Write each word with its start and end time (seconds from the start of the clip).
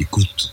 Écoute. 0.00 0.50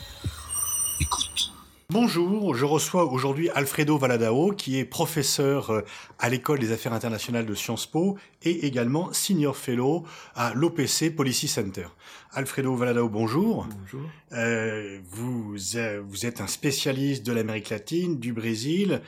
Écoute. 0.99 1.53
Bonjour, 1.89 2.53
je 2.53 2.65
reçois 2.65 3.05
aujourd'hui 3.05 3.49
Alfredo 3.51 3.97
Valadao, 3.97 4.51
qui 4.51 4.77
est 4.77 4.83
professeur 4.83 5.69
euh, 5.69 5.81
à 6.19 6.27
l'École 6.27 6.59
des 6.59 6.73
Affaires 6.73 6.91
internationales 6.91 7.45
de 7.45 7.55
Sciences 7.55 7.85
Po 7.85 8.17
et 8.43 8.65
également 8.65 9.13
senior 9.13 9.55
fellow 9.55 10.03
à 10.35 10.53
l'OPC 10.53 11.15
Policy 11.15 11.47
Center. 11.47 11.87
Alfredo 12.33 12.75
Valadao, 12.75 13.07
bonjour. 13.07 13.69
Bonjour. 13.79 14.09
Euh, 14.33 14.99
vous, 15.11 15.55
euh, 15.75 16.03
vous 16.05 16.25
êtes 16.25 16.41
un 16.41 16.47
spécialiste 16.47 17.25
de 17.25 17.31
l'Amérique 17.31 17.69
latine, 17.69 18.19
du 18.19 18.33
Brésil. 18.33 19.01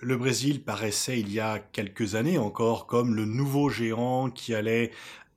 Le 0.00 0.16
Brésil 0.16 0.60
paraissait 0.60 1.20
il 1.20 1.32
y 1.32 1.38
a 1.38 1.60
quelques 1.60 2.16
années 2.16 2.36
encore 2.36 2.86
comme 2.86 3.14
le 3.14 3.26
nouveau 3.26 3.68
géant 3.68 4.28
qui 4.28 4.56
allait 4.56 4.90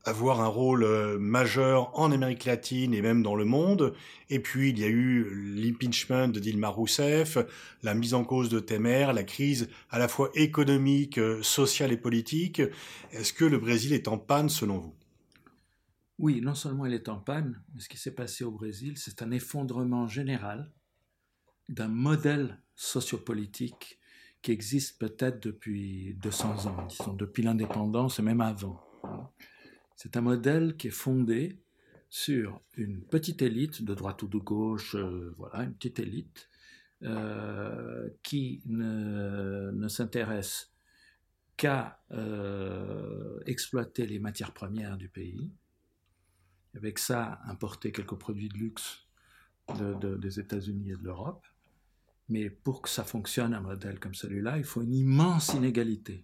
avoir 0.08 0.40
un 0.40 0.48
rôle 0.48 0.84
euh, 0.84 1.20
majeur 1.20 1.92
en 2.00 2.12
Amérique 2.12 2.46
latine 2.46 2.94
et 2.94 3.02
même 3.02 3.22
dans 3.22 3.36
le 3.36 3.44
monde. 3.44 3.94
Et 4.30 4.40
puis 4.40 4.70
il 4.70 4.80
y 4.80 4.86
a 4.86 4.88
eu 4.88 5.30
l'impeachment 5.56 6.30
de 6.30 6.40
Dilma 6.40 6.70
Rousseff, 6.70 7.38
la 7.84 7.94
mise 7.94 8.14
en 8.14 8.24
cause 8.24 8.50
de 8.50 8.60
Temer, 8.60 9.12
la 9.14 9.24
crise 9.24 9.70
à 9.90 10.00
la 10.00 10.08
fois 10.08 10.30
économique, 10.34 11.18
euh, 11.20 11.44
sociale 11.44 11.92
et 11.92 11.98
politique. 11.98 12.62
Est-ce 13.12 13.34
que 13.34 13.46
le 13.46 13.58
Brésil 13.58 13.92
est 13.92 14.08
en 14.08 14.18
panne 14.18 14.50
selon 14.50 14.78
vous? 14.78 14.96
Oui, 16.20 16.42
non 16.42 16.56
seulement 16.56 16.86
il 16.86 16.94
est 16.94 17.10
en 17.10 17.20
panne, 17.20 17.62
mais 17.74 17.82
ce 17.82 17.90
qui 17.90 17.98
s'est 17.98 18.16
passé 18.16 18.44
au 18.44 18.52
Brésil, 18.52 18.94
c'est 18.98 19.22
un 19.22 19.32
effondrement 19.32 20.08
général 20.08 20.72
d'un 21.70 21.90
modèle 21.90 22.62
sociopolitique 22.76 24.00
qui 24.42 24.52
existe 24.52 25.00
peut-être 25.00 25.44
depuis 25.44 26.16
200 26.22 26.68
ans, 26.68 26.88
disons, 26.88 27.14
depuis 27.14 27.44
l'indépendance 27.44 28.20
et 28.20 28.22
même 28.22 28.42
avant. 28.42 28.80
C'est 29.98 30.16
un 30.16 30.22
modèle 30.22 30.78
qui 30.78 30.88
est 30.88 30.92
fondé 30.92 31.60
sur 32.08 32.62
une 32.76 33.02
petite 33.02 33.42
élite 33.42 33.84
de 33.84 33.96
droite 33.96 34.22
ou 34.22 34.28
de 34.28 34.38
gauche, 34.38 34.96
euh, 34.96 35.34
voilà, 35.38 35.64
une 35.64 35.74
petite 35.74 36.00
élite 36.00 36.50
euh, 37.02 38.08
qui 38.22 38.62
ne, 38.68 39.88
s'intéresse 39.88 40.72
qu'à 41.58 42.00
euh, 42.12 43.40
exploiter 43.48 44.06
les 44.06 44.20
matières 44.20 44.54
premières 44.54 44.98
du 44.98 45.10
pays, 45.10 45.52
avec 46.76 47.00
ça 47.00 47.42
importer 47.46 47.92
quelques 47.92 48.16
produits 48.16 48.50
de 48.50 48.58
luxe 48.58 49.08
de, 49.80 49.96
de, 49.96 50.16
des 50.16 50.40
États-Unis 50.40 50.92
et 50.92 50.96
de 50.96 51.04
l'Europe. 51.04 51.46
Mais 52.30 52.52
pour 52.52 52.84
que 52.84 52.90
ça 52.90 53.04
fonctionne, 53.04 53.56
un 53.56 53.62
modèle 53.62 54.00
comme 54.00 54.14
celui-là, 54.14 54.60
il 54.60 54.64
faut 54.64 54.84
une 54.84 54.94
immense 54.94 55.56
inégalité. 55.56 56.24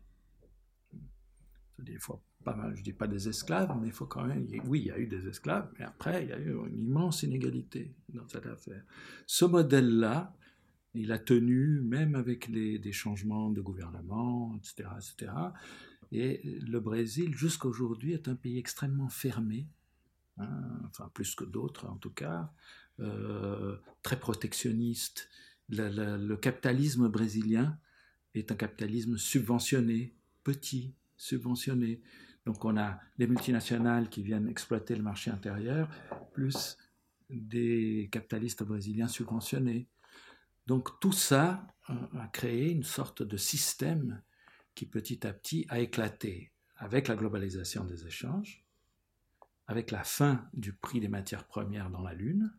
Il 1.88 2.00
faut 2.00 2.22
pas 2.44 2.56
mal, 2.56 2.76
je 2.76 2.84
dis 2.84 2.94
pas 2.94 3.08
des 3.08 3.30
esclaves, 3.30 3.76
mais 3.82 3.88
il 3.88 3.94
faut 3.94 4.06
quand 4.06 4.26
même, 4.26 4.48
oui, 4.66 4.82
il 4.82 4.88
y 4.88 4.92
a 4.92 5.00
eu 5.00 5.08
des 5.08 5.28
esclaves, 5.28 5.72
mais 5.78 5.86
après, 5.86 6.24
il 6.24 6.30
y 6.30 6.34
a 6.34 6.40
eu 6.40 6.52
une 6.68 6.86
immense 6.86 7.24
inégalité 7.24 7.96
dans 8.10 8.28
cette 8.28 8.46
affaire. 8.46 8.84
Ce 9.26 9.46
modèle-là, 9.46 10.36
il 10.94 11.12
a 11.12 11.20
tenu 11.20 11.82
même 11.82 12.16
avec 12.16 12.52
des 12.52 12.92
changements 12.92 13.50
de 13.50 13.62
gouvernement, 13.62 14.56
etc., 14.58 14.90
etc. 14.98 15.32
Et 16.12 16.42
le 16.44 16.80
Brésil, 16.80 17.34
jusqu'à 17.36 17.68
aujourd'hui, 17.68 18.14
est 18.14 18.28
un 18.28 18.36
pays 18.36 18.60
extrêmement 18.60 19.10
fermé, 19.10 19.68
hein, 20.38 20.80
enfin 20.86 21.10
plus 21.12 21.34
que 21.34 21.44
d'autres 21.44 21.88
en 21.88 21.98
tout 21.98 22.12
cas, 22.12 22.54
euh, 23.00 23.78
très 24.04 24.20
protectionniste. 24.20 25.28
Le 25.70 26.36
capitalisme 26.36 27.08
brésilien 27.08 27.80
est 28.36 28.52
un 28.52 28.56
capitalisme 28.56 29.18
subventionné, 29.18 30.16
petit, 30.44 30.94
subventionné. 31.18 32.02
Donc 32.46 32.66
on 32.66 32.78
a 32.78 33.00
les 33.18 33.28
multinationales 33.28 34.10
qui 34.10 34.22
viennent 34.22 34.48
exploiter 34.48 34.96
le 34.96 35.04
marché 35.04 35.32
intérieur, 35.32 35.90
plus 36.34 36.78
des 37.30 38.09
capitalistes 38.12 38.64
brésiliens 38.64 39.08
subventionnés. 39.08 39.88
Donc 40.68 41.00
tout 41.00 41.14
ça 41.14 41.66
a 41.88 42.28
créé 42.32 42.72
une 42.72 42.84
sorte 42.84 43.24
de 43.24 43.38
système 43.38 44.22
qui 44.76 44.86
petit 44.86 45.26
à 45.26 45.34
petit 45.34 45.66
a 45.70 45.80
éclaté 45.80 46.52
avec 46.78 47.08
la 47.08 47.16
globalisation 47.16 47.86
des 47.86 48.08
échanges, 48.08 48.66
avec 49.68 49.92
la 49.92 50.03
fin 50.03 50.50
du 50.53 50.74
prix 50.74 51.00
des 51.00 51.08
matières 51.08 51.46
premières 51.46 51.90
dans 51.90 52.02
la 52.02 52.14
Lune 52.14 52.53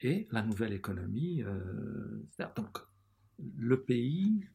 et 0.00 0.26
la 0.30 0.42
nouvelle 0.42 0.72
économie. 0.72 1.42
Euh, 1.42 2.26
donc 2.56 2.78
le 3.56 3.82
pays 3.82 4.46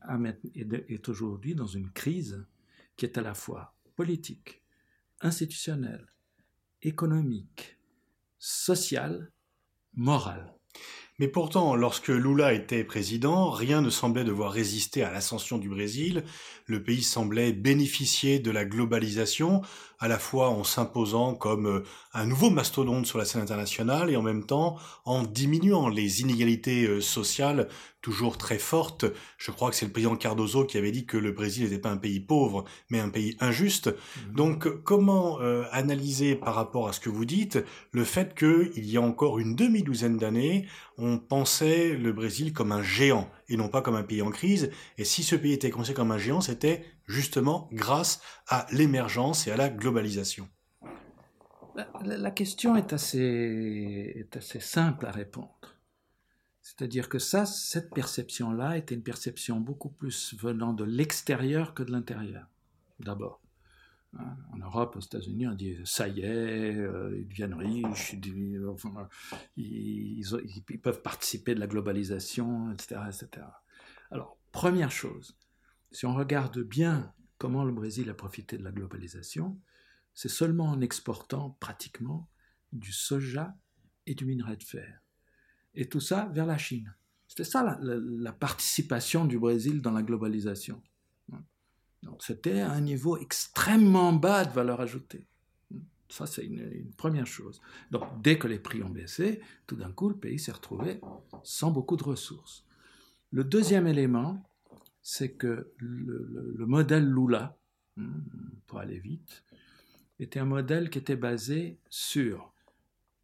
est 0.55 1.09
aujourd'hui 1.09 1.55
dans 1.55 1.67
une 1.67 1.91
crise 1.91 2.45
qui 2.97 3.05
est 3.05 3.17
à 3.17 3.21
la 3.21 3.33
fois 3.33 3.75
politique, 3.95 4.61
institutionnelle, 5.21 6.13
économique, 6.81 7.77
sociale, 8.37 9.31
morale. 9.93 10.55
Mais 11.17 11.29
pourtant, 11.29 11.77
lorsque 11.77 12.09
Lula 12.09 12.51
était 12.51 12.83
président, 12.83 13.49
rien 13.49 13.79
ne 13.79 13.89
semblait 13.89 14.25
devoir 14.25 14.51
résister 14.51 15.01
à 15.01 15.13
l'ascension 15.13 15.57
du 15.57 15.69
Brésil. 15.69 16.25
Le 16.65 16.83
pays 16.83 17.03
semblait 17.03 17.53
bénéficier 17.53 18.39
de 18.39 18.51
la 18.51 18.65
globalisation, 18.65 19.61
à 19.99 20.09
la 20.09 20.19
fois 20.19 20.49
en 20.49 20.65
s'imposant 20.65 21.33
comme 21.33 21.67
euh, 21.67 21.83
un 22.13 22.25
nouveau 22.25 22.49
mastodonte 22.49 23.05
sur 23.05 23.17
la 23.17 23.23
scène 23.23 23.41
internationale 23.41 24.09
et 24.09 24.17
en 24.17 24.21
même 24.21 24.45
temps 24.45 24.77
en 25.05 25.23
diminuant 25.23 25.87
les 25.87 26.19
inégalités 26.19 26.85
euh, 26.85 26.99
sociales 26.99 27.69
toujours 28.05 28.37
très 28.37 28.59
fortes. 28.59 29.05
Je 29.39 29.49
crois 29.49 29.71
que 29.71 29.75
c'est 29.75 29.87
le 29.87 29.91
président 29.91 30.15
Cardoso 30.15 30.63
qui 30.63 30.77
avait 30.77 30.91
dit 30.91 31.07
que 31.07 31.17
le 31.17 31.31
Brésil 31.31 31.63
n'était 31.63 31.79
pas 31.79 31.89
un 31.89 31.97
pays 31.97 32.19
pauvre, 32.19 32.63
mais 32.91 32.99
un 32.99 33.09
pays 33.09 33.35
injuste. 33.39 33.87
Mmh. 33.87 34.35
Donc 34.35 34.83
comment 34.83 35.41
euh, 35.41 35.63
analyser 35.71 36.35
par 36.35 36.53
rapport 36.53 36.87
à 36.87 36.93
ce 36.93 36.99
que 36.99 37.09
vous 37.09 37.25
dites 37.25 37.57
le 37.93 38.03
fait 38.03 38.35
qu'il 38.35 38.85
y 38.85 38.97
a 38.97 39.01
encore 39.01 39.39
une 39.39 39.55
demi-douzaine 39.55 40.19
d'années, 40.19 40.67
on 40.99 41.17
pensait 41.17 41.95
le 41.95 42.13
Brésil 42.13 42.53
comme 42.53 42.71
un 42.71 42.83
géant 42.83 43.27
et 43.49 43.57
non 43.57 43.69
pas 43.69 43.81
comme 43.81 43.95
un 43.95 44.03
pays 44.03 44.21
en 44.21 44.29
crise? 44.29 44.69
Et 44.99 45.03
si 45.03 45.23
ce 45.23 45.35
pays 45.35 45.53
était 45.53 45.71
considéré 45.71 45.95
comme 45.95 46.11
un 46.11 46.19
géant, 46.19 46.41
c'était 46.41 46.85
justement 47.07 47.67
grâce 47.71 48.21
à 48.47 48.67
l'émergence 48.71 49.47
et 49.47 49.51
à 49.51 49.57
la 49.57 49.69
globalisation. 49.69 50.47
La, 52.03 52.31
question 52.31 52.75
est 52.75 52.93
assez, 52.93 54.13
est 54.15 54.37
assez 54.37 54.59
simple 54.59 55.07
à 55.07 55.11
répondre. 55.11 55.54
C'est-à-dire 56.65 57.09
que 57.09 57.19
ça, 57.19 57.45
cette 57.45 57.93
perception-là 57.93 58.75
était 58.75 58.95
une 58.95 59.03
perception 59.03 59.59
beaucoup 59.59 59.91
plus 59.91 60.33
venant 60.33 60.73
de 60.73 60.83
l'extérieur 60.83 61.75
que 61.75 61.83
de 61.83 61.91
l'intérieur, 61.91 62.47
d'abord. 62.99 63.39
Hein, 64.17 64.35
en 64.51 64.57
Europe, 64.57 64.95
aux 64.95 64.99
États-Unis, 64.99 65.47
on 65.47 65.53
dit 65.53 65.77
ça 65.85 66.07
y 66.07 66.21
est, 66.21 66.75
euh, 66.75 67.15
ils 67.19 67.27
deviennent 67.27 67.53
riches, 67.53 68.13
ils, 68.13 68.23
ils, 69.57 70.81
peuvent 70.81 71.03
participer 71.03 71.53
de 71.53 71.59
la 71.59 71.67
globalisation, 71.67 72.71
etc., 72.71 72.99
etc. 73.09 73.45
Alors, 74.09 74.39
première 74.51 74.89
chose, 74.89 75.37
si 75.91 76.07
on 76.07 76.15
regarde 76.15 76.57
bien 76.57 77.13
comment 77.37 77.63
le 77.63 77.73
Brésil 77.73 78.09
a 78.09 78.15
profité 78.15 78.57
de 78.57 78.63
la 78.63 78.71
globalisation, 78.71 79.55
c'est 80.15 80.29
seulement 80.29 80.71
en 80.71 80.81
exportant 80.81 81.51
pratiquement 81.59 82.27
du 82.73 82.91
soja 82.91 83.55
et 84.07 84.15
du 84.15 84.25
minerai 84.25 84.57
de 84.57 84.63
fer. 84.63 85.04
Et 85.75 85.87
tout 85.87 85.99
ça 85.99 86.29
vers 86.33 86.45
la 86.45 86.57
Chine. 86.57 86.93
C'était 87.27 87.43
ça 87.43 87.77
la, 87.81 88.31
participation 88.31 89.25
du 89.25 89.37
Brésil 89.39 89.81
dans 89.81 89.91
la 89.91 90.03
globalisation. 90.03 90.81
C'était 92.19 92.61
un 92.61 92.81
niveau 92.81 93.17
extrêmement 93.17 94.13
bas 94.13 94.45
de 94.45 94.51
valeur 94.51 94.79
ajoutée. 94.79 95.27
Ça, 96.07 96.27
c'est 96.27 96.45
une, 96.45 96.91
première 96.95 97.25
chose. 97.25 97.61
Donc 97.91 98.03
dès 98.21 98.37
que 98.37 98.47
les 98.47 98.59
prix 98.59 98.83
ont 98.83 98.89
baissé, 98.89 99.41
tout 99.65 99.75
d'un 99.75 99.91
coup, 99.91 100.09
le 100.09 100.15
pays 100.15 100.39
s'est 100.39 100.51
retrouvé 100.51 101.01
sans 101.43 101.71
beaucoup 101.71 101.97
de 101.97 102.03
ressources. 102.03 102.63
Le 103.31 103.43
deuxième 103.43 103.87
élément, 103.87 104.41
c'est 105.01 105.33
que 105.33 105.73
le, 105.77 106.25
le, 106.31 106.53
le, 106.55 106.65
modèle 106.65 107.05
Lula, 107.05 107.57
hmm, 107.97 108.21
pour 108.65 108.79
aller 108.79 108.99
vite, 108.99 109.43
était 110.19 110.39
un 110.39 110.45
modèle 110.45 110.89
qui 110.89 110.99
était 110.99 111.15
basé 111.15 111.79
sur 111.89 112.53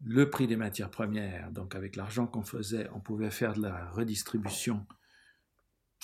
le 0.04 0.30
prix 0.30 0.48
des 0.48 0.58
matières 0.58 0.90
premières. 0.90 1.52
Donc 1.52 1.76
avec 1.76 1.96
l'argent 1.96 2.28
qu'on 2.28 2.44
faisait, 2.44 2.90
on 2.94 3.00
pouvait 3.00 3.32
faire 3.32 3.54
de 3.54 3.62
la 3.62 3.90
redistribution 3.92 4.86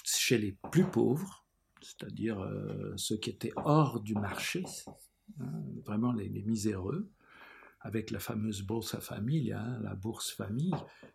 chez 0.04 0.38
les 0.38 0.58
plus 0.72 0.86
pauvres 0.86 1.48
c'est-à-dire 1.82 2.40
euh, 2.40 2.94
ceux 2.98 3.18
qui 3.18 3.30
étaient 3.30 3.54
hors 3.56 4.00
du 4.00 4.14
marché, 4.14 4.64
hein, 5.40 5.64
vraiment 5.86 6.12
les, 6.12 6.30
les, 6.30 6.44
miséreux, 6.44 7.10
avec 7.80 8.12
la 8.12 8.20
fameuse 8.20 8.62
bourse 8.62 8.96
à 8.96 9.00
famille, 9.00 9.54
hein, 9.54 9.80
la 9.82 9.96
bourse 9.96 10.32
famille, 10.32 10.74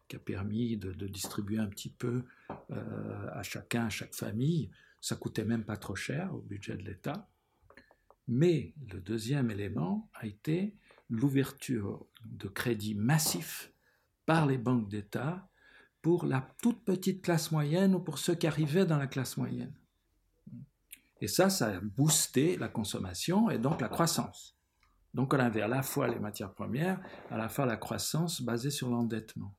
qui 0.09 0.17
a 0.17 0.19
permis 0.19 0.77
de, 0.77 0.93
de 0.93 1.07
distribuer 1.07 1.59
un 1.59 1.67
petit 1.67 1.91
peu 1.91 2.25
euh, 2.71 3.29
à 3.33 3.43
chacun, 3.43 3.87
à 3.87 3.91
chaque 3.91 4.15
famille. 4.15 4.71
Ça 5.01 5.17
coûtait 5.17 5.45
même 5.45 5.65
pas 5.65 5.77
trop 5.77 5.97
cher 5.97 6.35
au 6.35 6.41
budget 6.41 6.77
de 6.77 6.85
l'État. 6.85 7.29
Mais 8.29 8.73
le 8.93 9.01
deuxième 9.01 9.51
élément 9.51 10.09
a 10.15 10.27
été 10.27 10.77
l'ouverture 11.13 12.07
de 12.25 12.49
crédits 12.49 12.95
massifs 12.95 13.73
par 14.27 14.47
les 14.47 14.59
banques 14.59 14.89
d'État 14.89 15.49
pour 16.01 16.27
la 16.27 16.49
toute 16.63 16.85
petite 16.85 17.23
classe 17.23 17.53
moyenne 17.53 17.95
ou 17.95 18.01
pour 18.01 18.19
ceux 18.19 18.35
qui 18.35 18.47
arrivaient 18.47 18.87
dans 18.87 18.97
la 18.97 19.07
classe 19.07 19.37
moyenne. 19.37 19.75
Et 21.21 21.29
ça, 21.29 21.51
ça 21.51 21.69
a 21.69 21.81
boosté 21.81 22.57
la 22.57 22.69
consommation 22.69 23.51
et 23.51 23.59
donc 23.59 23.81
la 23.81 23.89
croissance. 23.89 24.57
Donc 25.15 25.35
on 25.35 25.39
avait 25.39 25.61
à 25.61 25.69
la 25.69 25.83
fois 25.83 26.09
les 26.09 26.19
matières 26.19 26.53
premières, 26.53 27.01
à 27.31 27.37
la 27.37 27.49
fois 27.49 27.67
la 27.67 27.77
croissance 27.77 28.43
basée 28.43 28.71
sur 28.71 28.89
l'endettement. 28.89 29.55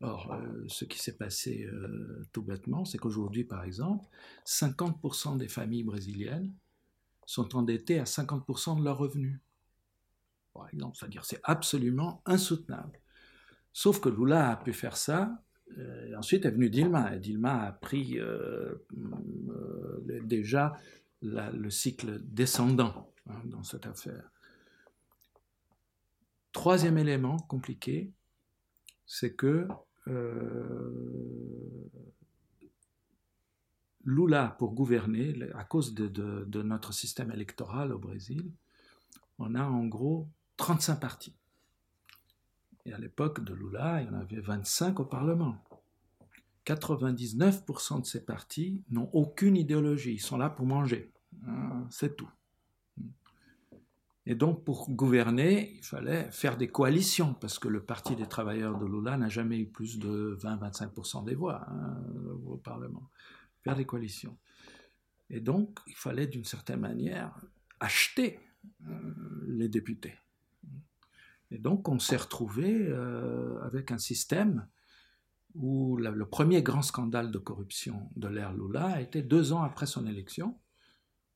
Or, 0.00 0.32
euh, 0.32 0.64
ce 0.66 0.84
qui 0.84 0.98
s'est 0.98 1.16
passé 1.16 1.64
euh, 1.64 2.26
tout 2.32 2.42
bêtement, 2.42 2.84
c'est 2.84 2.98
qu'aujourd'hui, 2.98 3.44
par 3.44 3.62
exemple, 3.62 4.04
50% 4.44 5.38
des 5.38 5.46
familles 5.46 5.84
brésiliennes 5.84 6.52
sont 7.24 7.54
endettées 7.54 8.00
à 8.00 8.04
50% 8.04 8.80
de 8.80 8.84
leurs 8.84 8.98
revenus. 8.98 9.38
Par 10.54 10.68
exemple, 10.72 10.96
c'est-à-dire 10.96 11.24
c'est 11.24 11.40
absolument 11.44 12.22
insoutenable. 12.26 13.00
Sauf 13.72 14.00
que 14.00 14.08
Lula 14.08 14.50
a 14.50 14.56
pu 14.56 14.72
faire 14.72 14.96
ça. 14.96 15.42
Euh, 15.78 16.14
ensuite 16.18 16.44
est 16.44 16.50
venu 16.50 16.68
Dilma. 16.68 17.14
Et 17.14 17.18
Dilma 17.18 17.62
a 17.62 17.72
pris 17.72 18.18
déjà 20.22 20.76
le 21.22 21.70
cycle 21.70 22.20
descendant 22.22 23.12
hein, 23.28 23.40
dans 23.44 23.62
cette 23.62 23.86
affaire. 23.86 24.30
Troisième 26.52 26.98
élément 26.98 27.38
compliqué, 27.38 28.12
c'est 29.06 29.34
que 29.34 29.66
euh, 30.08 31.90
Lula, 34.04 34.56
pour 34.58 34.72
gouverner, 34.72 35.34
à 35.54 35.64
cause 35.64 35.94
de, 35.94 36.62
notre 36.62 36.92
système 36.92 37.30
électoral 37.30 37.92
au 37.92 37.98
Brésil, 37.98 38.50
on 39.38 39.54
a 39.54 39.64
en 39.64 39.86
gros 39.86 40.28
35 40.56 41.00
partis. 41.00 41.34
Et 42.84 42.92
à 42.92 42.98
l'époque 42.98 43.44
de 43.44 43.54
Lula, 43.54 44.02
il 44.02 44.08
y 44.08 44.10
en 44.10 44.14
avait 44.14 44.40
25 44.40 45.00
au 45.00 45.04
Parlement. 45.04 45.56
99% 46.66 48.00
de 48.00 48.06
ces 48.06 48.24
partis 48.24 48.82
n'ont 48.90 49.10
aucune 49.12 49.56
idéologie, 49.56 50.14
ils 50.14 50.20
sont 50.20 50.36
là 50.36 50.50
pour 50.50 50.66
manger. 50.66 51.12
Hein, 51.46 51.86
c'est 51.90 52.16
tout. 52.16 52.30
Et 54.24 54.36
donc, 54.36 54.64
pour 54.64 54.88
gouverner, 54.90 55.74
il 55.74 55.84
fallait 55.84 56.30
faire 56.30 56.56
des 56.56 56.68
coalitions, 56.68 57.34
parce 57.34 57.58
que 57.58 57.66
le 57.66 57.82
Parti 57.82 58.14
des 58.14 58.28
travailleurs 58.28 58.78
de 58.78 58.86
Lula 58.86 59.16
n'a 59.16 59.28
jamais 59.28 59.58
eu 59.58 59.66
plus 59.66 59.98
de 59.98 60.38
20-25% 60.40 61.24
des 61.24 61.34
voix 61.34 61.66
hein, 61.68 61.96
au 62.46 62.56
Parlement. 62.56 63.10
Faire 63.64 63.74
des 63.74 63.84
coalitions. 63.84 64.38
Et 65.28 65.40
donc, 65.40 65.80
il 65.88 65.96
fallait 65.96 66.28
d'une 66.28 66.44
certaine 66.44 66.80
manière 66.80 67.34
acheter 67.80 68.38
euh, 68.86 69.44
les 69.48 69.68
députés. 69.68 70.14
Et 71.52 71.58
donc, 71.58 71.88
on 71.88 71.98
s'est 71.98 72.16
retrouvé 72.16 72.86
euh, 72.88 73.60
avec 73.62 73.90
un 73.90 73.98
système 73.98 74.66
où 75.54 75.98
le 75.98 76.24
premier 76.24 76.62
grand 76.62 76.80
scandale 76.80 77.30
de 77.30 77.38
corruption 77.38 78.08
de 78.16 78.26
l'ère 78.26 78.54
Lula 78.54 78.86
a 78.86 79.00
été 79.02 79.20
deux 79.20 79.52
ans 79.52 79.62
après 79.62 79.84
son 79.84 80.06
élection 80.06 80.58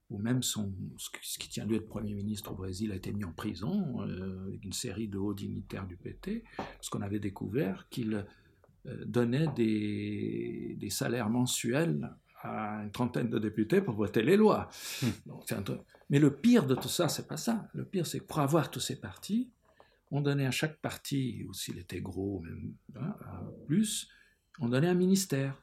ou 0.09 0.19
même 0.19 0.43
son, 0.43 0.73
ce 0.99 1.39
qui 1.39 1.49
tient 1.49 1.67
lieu 1.67 1.79
de 1.79 1.85
Premier 1.85 2.15
ministre 2.15 2.53
au 2.53 2.55
Brésil 2.55 2.93
a 2.93 2.95
été 2.95 3.13
mis 3.13 3.25
en 3.25 3.33
prison 3.33 4.03
euh, 4.03 4.47
avec 4.47 4.65
une 4.65 4.73
série 4.73 5.09
de 5.09 5.19
hauts 5.19 5.35
dignitaires 5.35 5.87
du 5.87 5.97
PT, 5.97 6.45
parce 6.57 6.89
qu'on 6.89 7.03
avait 7.03 7.19
découvert 7.19 7.89
qu'il 7.91 8.25
euh, 8.87 9.05
donnait 9.05 9.49
des, 9.57 10.77
des, 10.79 10.91
salaires 10.91 11.29
mensuels 11.29 12.15
à 12.43 12.85
une 12.85 12.93
trentaine 12.93 13.29
de 13.29 13.39
députés 13.39 13.81
pour 13.81 13.97
voter 13.97 14.23
les 14.23 14.37
lois. 14.37 14.69
Hmm. 15.03 15.09
Mais 16.09 16.21
le 16.21 16.37
pire 16.37 16.67
de 16.67 16.77
tout 16.77 16.89
ça, 16.89 17.09
c'est 17.09 17.27
pas 17.27 17.37
ça. 17.37 17.69
Le 17.75 17.85
pire, 17.85 18.07
c'est 18.07 18.21
que 18.21 18.27
pour 18.27 18.39
avoir 18.39 18.71
tous 18.71 18.79
ces 18.79 19.01
partis, 19.01 19.51
on 20.11 20.21
donnait 20.21 20.47
à 20.47 20.51
chaque 20.51 20.79
parti, 20.81 21.45
ou 21.49 21.53
s'il 21.53 21.79
était 21.79 22.01
gros, 22.01 22.41
même 22.41 22.75
hein, 22.97 23.15
plus, 23.67 24.09
on 24.61 24.69
donnait 24.69 24.89
un 24.89 24.95
ministère. 24.95 25.61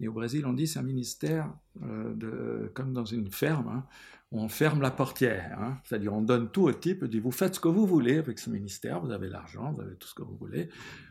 Et 0.00 0.06
au 0.06 0.12
Brésil, 0.12 0.46
on 0.46 0.52
dit 0.52 0.66
c'est 0.66 0.78
un 0.78 0.84
ministère 0.84 1.52
euh, 1.82 2.68
comme 2.74 2.92
dans 2.92 3.04
une 3.04 3.30
ferme, 3.32 3.68
hein, 3.68 3.86
on 4.30 4.48
ferme 4.48 4.80
la 4.80 4.92
portière. 4.92 5.58
Hein. 5.60 5.78
C'est-à-dire 5.84 6.14
on 6.14 6.22
donne 6.22 6.50
tout 6.50 6.64
au 6.64 6.72
type, 6.72 7.02
on 7.02 7.06
dit 7.06 7.18
vous 7.18 7.32
faites 7.32 7.56
ce 7.56 7.60
que 7.60 7.68
vous 7.68 7.86
voulez 7.86 8.18
avec 8.18 8.38
ce 8.38 8.48
ministère, 8.50 9.00
vous 9.00 9.10
avez 9.10 9.28
l'argent, 9.28 9.72
vous 9.72 9.82
avez 9.82 9.96
tout 9.96 10.06
ce 10.06 10.14
que 10.14 10.22
vous 10.22 10.36
voulez, 10.36 10.68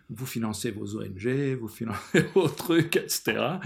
vous 0.10 0.26
financez 0.26 0.72
vos 0.72 0.96
ONG, 0.96 1.28
vous 1.60 1.68
financez 1.68 2.22
vos 2.34 2.48
trucs, 2.48 2.96
etc. 2.96 3.58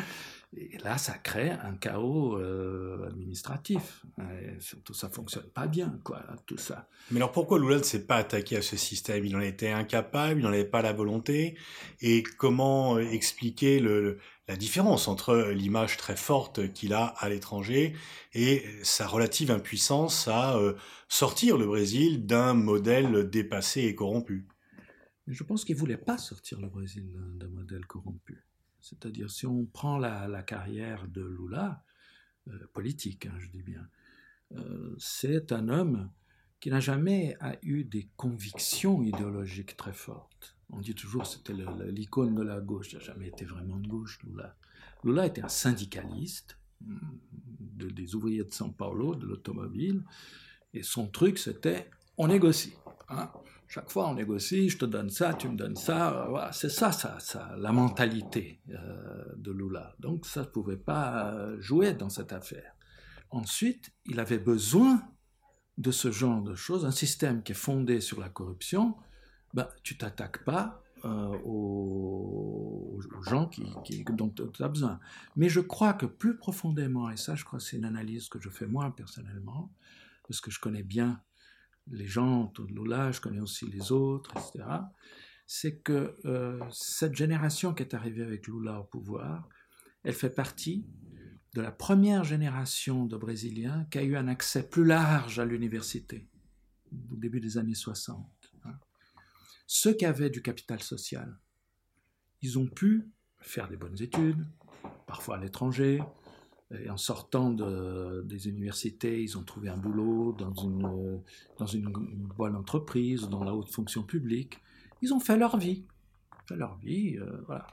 Et 0.53 0.77
là, 0.80 0.98
ça 0.98 1.18
crée 1.18 1.50
un 1.50 1.75
chaos 1.75 2.36
euh, 2.36 3.07
administratif. 3.07 4.06
Et 4.19 4.59
surtout, 4.59 4.94
ça 4.94 5.09
fonctionne 5.09 5.50
pas 5.50 5.65
bien, 5.65 5.98
quoi, 6.03 6.25
tout 6.45 6.57
ça. 6.57 6.89
Mais 7.09 7.18
alors, 7.18 7.31
pourquoi 7.31 7.57
Lula 7.57 7.77
ne 7.77 7.83
s'est 7.83 8.06
pas 8.06 8.18
attaqué 8.18 8.57
à 8.57 8.62
ce 8.62 8.75
système? 8.75 9.24
Il 9.24 9.33
en 9.38 9.39
était 9.39 9.69
incapable, 9.71 10.42
il 10.42 10.44
n'en 10.44 10.50
avait 10.50 10.65
pas 10.65 10.81
la 10.81 10.92
volonté. 10.92 11.57
Et 12.01 12.21
comment 12.21 13.00
expliquer 13.00 13.80
le, 13.80 14.19
la 14.50 14.57
différence 14.57 15.07
entre 15.07 15.51
l'image 15.51 15.95
très 15.95 16.18
forte 16.18 16.74
qu'il 16.74 16.94
a 16.94 17.06
à 17.06 17.30
l'étranger 17.30 17.95
et 18.33 18.65
sa 18.83 19.07
relative 19.07 19.51
impuissance 19.51 20.27
à 20.27 20.57
euh, 20.57 20.74
sortir 21.07 21.57
le 21.57 21.65
Brésil 21.65 22.25
d'un 22.25 22.53
modèle 22.53 23.30
dépassé 23.30 23.83
et 23.83 23.95
corrompu? 23.95 24.50
Je 25.27 25.44
pense 25.45 25.63
qu'il 25.63 25.77
voulait 25.77 25.95
pas 25.95 26.18
sortir 26.18 26.59
le 26.59 26.68
Brésil 26.68 27.09
d'un 27.36 27.48
modèle 27.48 27.86
corrompu. 27.86 28.44
C'est-à-dire, 28.81 29.29
si 29.29 29.45
on 29.45 29.65
prend 29.65 29.97
la, 29.97 30.43
carrière 30.43 31.07
de 31.07 31.21
Lula, 31.21 31.83
euh, 32.47 32.67
politique, 32.73 33.27
hein, 33.27 33.35
je 33.39 33.49
dis 33.49 33.61
bien, 33.61 33.87
euh, 34.53 34.95
c'est 34.97 35.51
un 35.51 35.69
homme 35.69 36.09
qui 36.59 36.69
n'a 36.69 36.79
jamais 36.79 37.37
eu 37.63 37.83
des 37.83 38.09
convictions 38.17 39.01
idéologiques 39.01 39.75
très 39.77 39.93
fortes. 39.93 40.55
On 40.69 40.79
dit 40.79 40.93
toujours 40.93 41.23
que 41.23 41.29
c'était 41.29 41.55
l'icône 41.91 42.35
de 42.35 42.43
la 42.43 42.61
gauche, 42.61 42.91
il 42.91 42.99
n'a 42.99 43.03
jamais 43.03 43.27
été 43.27 43.45
vraiment 43.45 43.77
de 43.77 43.87
gauche, 43.87 44.19
Lula. 44.23 44.55
Lula 45.03 45.25
était 45.25 45.41
un 45.41 45.49
syndicaliste 45.49 46.57
mm, 46.81 46.97
des 47.91 48.15
ouvriers 48.15 48.43
de 48.43 48.51
São 48.51 48.71
Paulo, 48.71 49.15
de 49.15 49.25
l'automobile, 49.25 50.03
et 50.73 50.83
son 50.83 51.07
truc 51.07 51.39
c'était 51.39 51.89
on 52.17 52.27
négocie. 52.27 52.73
Hein. 53.09 53.31
Chaque 53.73 53.89
fois, 53.89 54.09
on 54.09 54.15
négocie, 54.15 54.68
je 54.68 54.79
te 54.79 54.83
donne 54.83 55.09
ça, 55.09 55.33
tu 55.33 55.47
me 55.47 55.56
donnes 55.56 55.77
ça. 55.77 56.25
Voilà, 56.27 56.51
c'est 56.51 56.68
ça, 56.68 56.91
ça, 56.91 57.18
ça, 57.21 57.56
la 57.57 57.71
mentalité 57.71 58.59
euh, 58.69 59.23
de 59.38 59.50
Lula. 59.50 59.95
Donc, 59.97 60.25
ça 60.25 60.41
ne 60.41 60.47
pouvait 60.47 60.75
pas 60.75 61.31
euh, 61.31 61.57
jouer 61.62 61.94
dans 61.94 62.09
cette 62.09 62.33
affaire. 62.33 62.75
Ensuite, 63.29 63.94
il 64.07 64.19
avait 64.19 64.39
besoin 64.39 65.01
de 65.77 65.89
ce 65.89 66.12
genre 66.12 66.41
de 66.41 66.53
choses, 66.53 66.83
un 66.83 66.91
système 66.91 67.44
qui 67.44 67.53
est 67.53 67.56
fondé 67.56 68.01
sur 68.01 68.19
la 68.19 68.27
corruption. 68.27 68.97
Ben, 69.53 69.69
tu 69.83 69.97
t'attaques 69.97 70.44
pas 70.44 70.83
euh, 71.06 71.39
aux, 71.45 73.00
gens 73.25 73.47
qui, 73.47 73.63
qui, 73.85 74.03
dont 74.03 74.27
tu 74.27 74.63
as 74.63 74.67
besoin. 74.67 75.00
Mais 75.38 75.47
je 75.47 75.62
crois 75.62 75.94
que 75.94 76.06
plus 76.06 76.35
profondément, 76.35 77.09
et 77.09 77.15
ça, 77.15 77.35
je 77.35 77.45
crois 77.45 77.60
que 77.60 77.63
c'est 77.63 77.77
une 77.77 77.86
analyse 77.86 78.27
que 78.27 78.38
je 78.38 78.50
fais 78.50 78.67
moi 78.67 78.93
personnellement, 78.93 79.72
parce 80.27 80.41
que 80.41 80.51
je 80.51 80.60
connais 80.60 80.84
bien 80.84 81.22
les 81.91 82.07
gens 82.07 82.45
autour 82.45 82.67
de 82.67 82.74
Lula, 82.74 83.12
je 83.12 83.21
connais 83.21 83.39
aussi 83.39 83.65
les 83.67 83.91
autres, 83.91 84.31
etc., 84.38 84.65
c'est 85.45 85.79
que 85.79 86.15
euh, 86.25 86.60
cette 86.71 87.13
génération 87.15 87.74
qui 87.74 87.83
est 87.83 87.93
arrivée 87.93 88.24
avec 88.24 88.48
Lula 88.48 88.79
au 88.79 88.86
pouvoir, 88.86 89.50
elle 90.03 90.13
fait 90.13 90.29
partie 90.29 90.86
de 91.53 91.62
la 91.62 91.71
première 91.71 92.24
génération 92.24 93.05
de 93.05 93.17
Brésiliens 93.17 93.86
qui 93.91 93.98
a 93.98 94.03
eu 94.03 94.15
un 94.15 94.27
accès 94.29 94.67
plus 94.67 94.86
large 94.86 95.39
à 95.39 95.45
l'université, 95.45 96.29
au 97.12 97.17
début 97.17 97.41
des 97.41 97.57
années 97.57 97.75
60. 97.75 98.25
Hein. 98.63 98.79
Ceux 99.67 99.93
qui 99.93 100.05
avaient 100.05 100.29
du 100.29 100.41
capital 100.41 100.81
social, 100.81 101.38
ils 102.41 102.57
ont 102.57 102.67
pu 102.67 103.10
faire 103.39 103.67
des 103.67 103.77
bonnes 103.77 104.01
études, 104.01 104.48
parfois 105.05 105.36
à 105.36 105.39
l'étranger, 105.39 106.01
et 106.79 106.89
en 106.89 106.97
sortant 106.97 107.49
de, 107.49 108.23
des 108.25 108.47
universités, 108.47 109.21
ils 109.21 109.37
ont 109.37 109.43
trouvé 109.43 109.69
un 109.69 109.77
boulot 109.77 110.33
dans 110.33 110.53
une, 110.53 111.21
dans 111.57 111.65
une 111.65 111.89
bonne 111.89 112.55
entreprise, 112.55 113.27
dans 113.29 113.43
la 113.43 113.53
haute 113.53 113.69
fonction 113.69 114.03
publique. 114.03 114.59
Ils 115.01 115.13
ont 115.13 115.19
fait 115.19 115.37
leur 115.37 115.57
vie. 115.57 115.85
Fait 116.47 116.55
leur 116.55 116.77
vie, 116.77 117.17
euh, 117.17 117.41
voilà. 117.45 117.67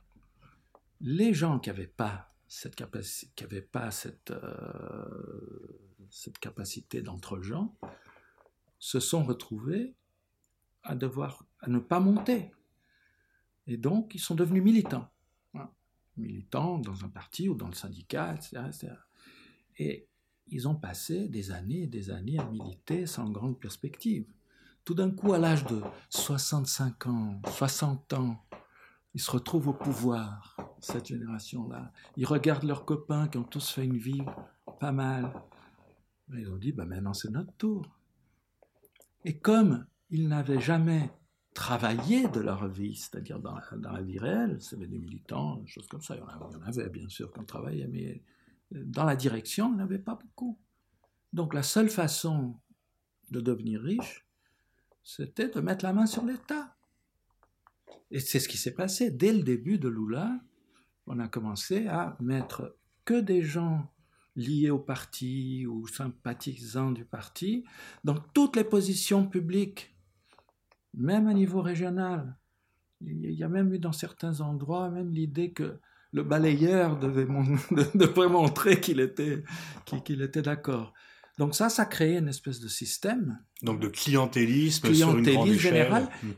Les 1.01 1.33
gens 1.33 1.61
qui 1.61 1.71
n'avaient 1.71 1.87
pas 1.87 2.35
cette 2.49 2.75
capacité, 2.75 3.31
qui 3.37 3.45
avaient 3.45 3.63
pas 3.63 3.91
cette, 3.91 4.33
euh, 4.33 5.79
cette 6.11 6.39
capacité 6.39 7.03
d'entre-gens, 7.03 7.77
se 8.81 9.01
sont 9.01 9.23
retrouvés 9.23 9.95
à 10.83 10.97
devoir, 10.97 11.45
à 11.61 11.69
ne 11.69 11.79
pas 11.79 12.01
monter. 12.01 12.53
Et 13.67 13.77
donc, 13.77 14.15
ils 14.15 14.21
sont 14.21 14.35
devenus 14.35 14.63
militants 14.63 15.09
militants 16.19 16.79
dans 16.79 17.05
un 17.05 17.09
parti 17.09 17.49
ou 17.49 17.55
dans 17.55 17.69
le 17.69 17.75
syndicat, 17.75 18.35
etc., 18.35 18.93
Et 19.79 20.09
ils 20.49 20.67
ont 20.67 20.75
passé 20.75 21.29
des 21.29 21.51
années 21.51 21.83
et 21.83 21.87
des 21.87 22.11
années 22.11 22.39
à 22.39 22.45
militer 22.45 23.07
sans 23.07 23.31
grande 23.31 23.59
perspective. 23.59 24.27
Tout 24.85 24.95
d'un 24.95 25.11
coup, 25.11 25.33
à 25.33 25.39
l'âge 25.39 25.65
de 25.67 25.83
65 26.09 27.07
ans, 27.07 27.41
60 27.47 28.13
ans, 28.15 28.43
ils 29.15 29.21
se 29.21 29.31
retrouvent 29.31 29.69
au 29.69 29.73
pouvoir, 29.73 30.57
cette 30.81 31.07
génération-là. 31.07 31.93
Ils 32.17 32.27
regardent 32.27 32.65
leurs 32.65 32.85
copains 32.85 33.29
qui 33.29 33.39
ont 33.39 33.45
tous 33.45 33.71
fait 33.71 33.85
une 33.85 33.99
vie 33.99 34.23
pas 34.81 34.93
mal. 34.93 35.33
Ils 36.33 36.49
ont 36.51 36.57
dit, 36.57 36.73
bah 36.73 36.85
maintenant 36.85 37.15
c'est 37.15 37.31
notre 37.31 37.53
tour. 37.55 37.87
Et 39.25 39.39
comme 39.39 39.87
ils 40.11 40.29
n'avaient 40.29 40.61
jamais 40.61 41.11
travailler 41.59 42.29
de 42.29 42.39
leur 42.39 42.69
vie, 42.69 42.95
c'est-à-dire 42.95 43.41
dans, 43.41 43.59
la 43.73 44.01
vie 44.01 44.21
réelle. 44.21 44.59
C'était 44.61 44.87
des 44.87 44.99
militants, 44.99 45.57
des 45.57 45.67
choses 45.67 45.89
comme 45.89 46.01
ça. 46.01 46.15
Il 46.15 46.21
y 46.21 46.23
en 46.23 46.63
avait, 46.63 46.89
bien 46.89 47.09
sûr 47.09 47.33
qui 47.33 47.45
travaillaient, 47.45 47.89
mais 47.89 48.23
dans 48.71 49.05
la 49.05 49.17
direction, 49.17 49.67
il 49.67 49.75
n'y 49.75 49.81
en 49.81 49.85
avait 49.85 49.99
pas 49.99 50.15
beaucoup. 50.15 50.57
Donc 51.33 51.55
la 51.55 51.65
seule 51.65 51.91
façon 51.91 52.55
de 53.33 53.41
devenir 53.41 53.81
riche, 53.81 54.25
c'était 55.03 55.49
de 55.49 55.61
mettre 55.61 55.85
la 55.85 55.93
main 55.93 56.07
sur 56.07 56.25
l'État. 56.25 56.77
Et 58.13 58.21
c'est 58.21 58.39
ce 58.39 58.49
qui 58.49 58.57
s'est 58.57 58.75
passé. 58.75 59.11
Dès 59.11 59.33
le 59.33 59.43
début 59.43 59.79
de 59.79 59.89
Lula, 59.89 60.41
on 61.09 61.19
a 61.19 61.27
commencé 61.27 61.89
à 61.89 62.17
mettre 62.21 62.77
que 63.05 63.21
des 63.21 63.43
gens 63.43 63.91
liés 64.37 64.71
au 64.71 64.79
parti 64.79 65.67
ou 65.67 65.89
sympathisants 65.89 66.93
du 66.93 67.05
parti 67.05 67.65
dans 68.05 68.15
toutes 68.33 68.55
les 68.55 68.65
positions 68.65 69.27
publiques, 69.27 69.98
même 70.99 71.29
à 71.29 71.35
niveau 71.35 71.63
régional. 71.63 72.37
Il 73.01 73.31
y 73.31 73.45
a 73.45 73.49
même 73.49 73.73
eu 73.73 73.79
dans 73.79 73.93
certains 73.93 74.41
endroits 74.41 74.91
même 74.91 75.13
l'idée 75.13 75.53
que 75.53 75.79
le 76.13 76.23
balayeur 76.23 76.99
devait, 76.99 77.27
montrer 78.29 78.81
qu'il 78.81 79.01
était, 79.01 79.45
qu'il 80.05 80.23
était 80.23 80.43
d'accord. 80.43 80.93
Donc 81.39 81.55
ça, 81.55 81.69
ça 81.69 81.85
créé 81.85 82.19
une 82.19 82.29
espèce 82.29 82.61
de 82.61 82.69
système. 82.69 83.39
Donc 83.63 83.81
de 83.81 83.89
clientélisme, 83.89 84.93
sur 84.93 85.17
une 85.17 85.25
grande 85.25 85.53
général, 85.53 86.09
hmm. 86.23 86.31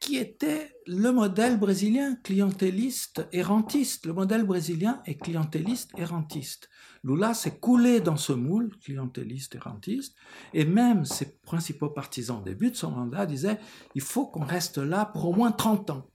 Qui 0.00 0.16
était 0.16 0.72
le 0.86 1.10
modèle 1.10 1.58
brésilien 1.58 2.16
clientéliste 2.22 3.26
errantiste. 3.32 4.06
Le 4.06 4.12
modèle 4.12 4.44
brésilien 4.44 5.02
est 5.06 5.16
clientéliste 5.16 5.90
errantiste. 5.98 6.68
Lula 7.02 7.34
s'est 7.34 7.58
coulé 7.58 8.00
dans 8.00 8.16
ce 8.16 8.32
moule 8.32 8.76
clientéliste 8.78 9.56
errantiste, 9.56 10.14
et 10.54 10.64
même 10.64 11.04
ses 11.04 11.38
principaux 11.40 11.90
partisans 11.90 12.38
au 12.38 12.44
début 12.44 12.70
de 12.70 12.76
son 12.76 12.90
mandat 12.90 13.26
disaient 13.26 13.58
il 13.94 14.02
faut 14.02 14.26
qu'on 14.26 14.44
reste 14.44 14.78
là 14.78 15.06
pour 15.06 15.26
au 15.26 15.32
moins 15.32 15.52
30 15.52 15.90
ans. 15.90 16.10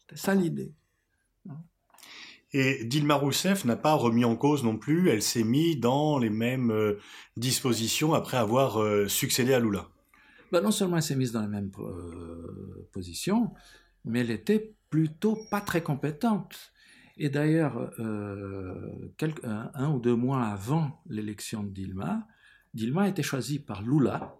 C'était 0.00 0.20
ça 0.20 0.34
l'idée. 0.34 0.72
Et 2.52 2.84
Dilma 2.84 3.14
Rousseff 3.14 3.66
n'a 3.66 3.76
pas 3.76 3.92
remis 3.92 4.24
en 4.24 4.34
cause 4.34 4.64
non 4.64 4.78
plus, 4.78 5.10
elle 5.10 5.22
s'est 5.22 5.44
mise 5.44 5.78
dans 5.78 6.18
les 6.18 6.30
mêmes 6.30 6.70
euh, 6.70 6.98
dispositions 7.36 8.14
après 8.14 8.38
avoir 8.38 8.80
euh, 8.80 9.06
succédé 9.06 9.52
à 9.52 9.60
Lula. 9.60 9.90
Ben 10.52 10.60
non 10.62 10.70
seulement 10.70 10.96
elle 10.96 11.02
s'est 11.02 11.16
mise 11.16 11.32
dans 11.32 11.42
les 11.42 11.48
mêmes 11.48 11.70
euh, 11.78 12.88
positions, 12.92 13.52
mais 14.04 14.20
elle 14.20 14.30
était 14.30 14.74
plutôt 14.90 15.38
pas 15.50 15.60
très 15.60 15.82
compétente. 15.82 16.72
Et 17.18 17.28
d'ailleurs, 17.28 17.92
un, 17.98 19.90
ou 19.90 19.98
deux 19.98 20.14
mois 20.14 20.44
avant 20.44 21.02
l'élection 21.08 21.64
de 21.64 21.70
Dilma, 21.70 22.26
Dilma 22.74 23.02
a 23.02 23.08
été 23.08 23.24
choisie 23.24 23.58
par 23.58 23.82
Lula 23.82 24.36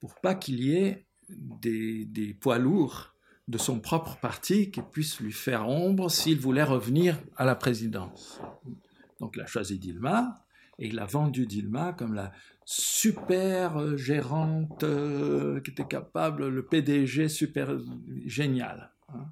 pour 0.00 0.16
pas 0.16 0.34
qu'il 0.34 0.64
y 0.64 0.74
ait 0.74 1.06
des, 1.28 2.04
des 2.04 2.34
poids 2.34 2.58
lourds 2.58 3.14
de 3.46 3.58
son 3.58 3.80
propre 3.80 4.16
parti 4.18 4.70
qui 4.70 4.80
puisse 4.82 5.20
lui 5.20 5.32
faire 5.32 5.68
ombre 5.68 6.10
s'il 6.10 6.40
voulait 6.40 6.64
revenir 6.64 7.20
à 7.36 7.44
la 7.44 7.54
présidence. 7.54 8.40
Donc 9.20 9.34
il 9.36 9.42
a 9.42 9.46
choisi 9.46 9.78
Dilma 9.78 10.44
et 10.78 10.88
il 10.88 10.98
a 10.98 11.06
vendu 11.06 11.46
Dilma 11.46 11.92
comme 11.92 12.14
la 12.14 12.32
super 12.64 13.96
gérante 13.96 14.84
euh, 14.84 15.60
qui 15.60 15.70
était 15.70 15.86
capable, 15.86 16.48
le 16.48 16.64
PDG 16.64 17.28
super 17.28 17.78
génial. 18.24 18.92
Hein. 19.08 19.26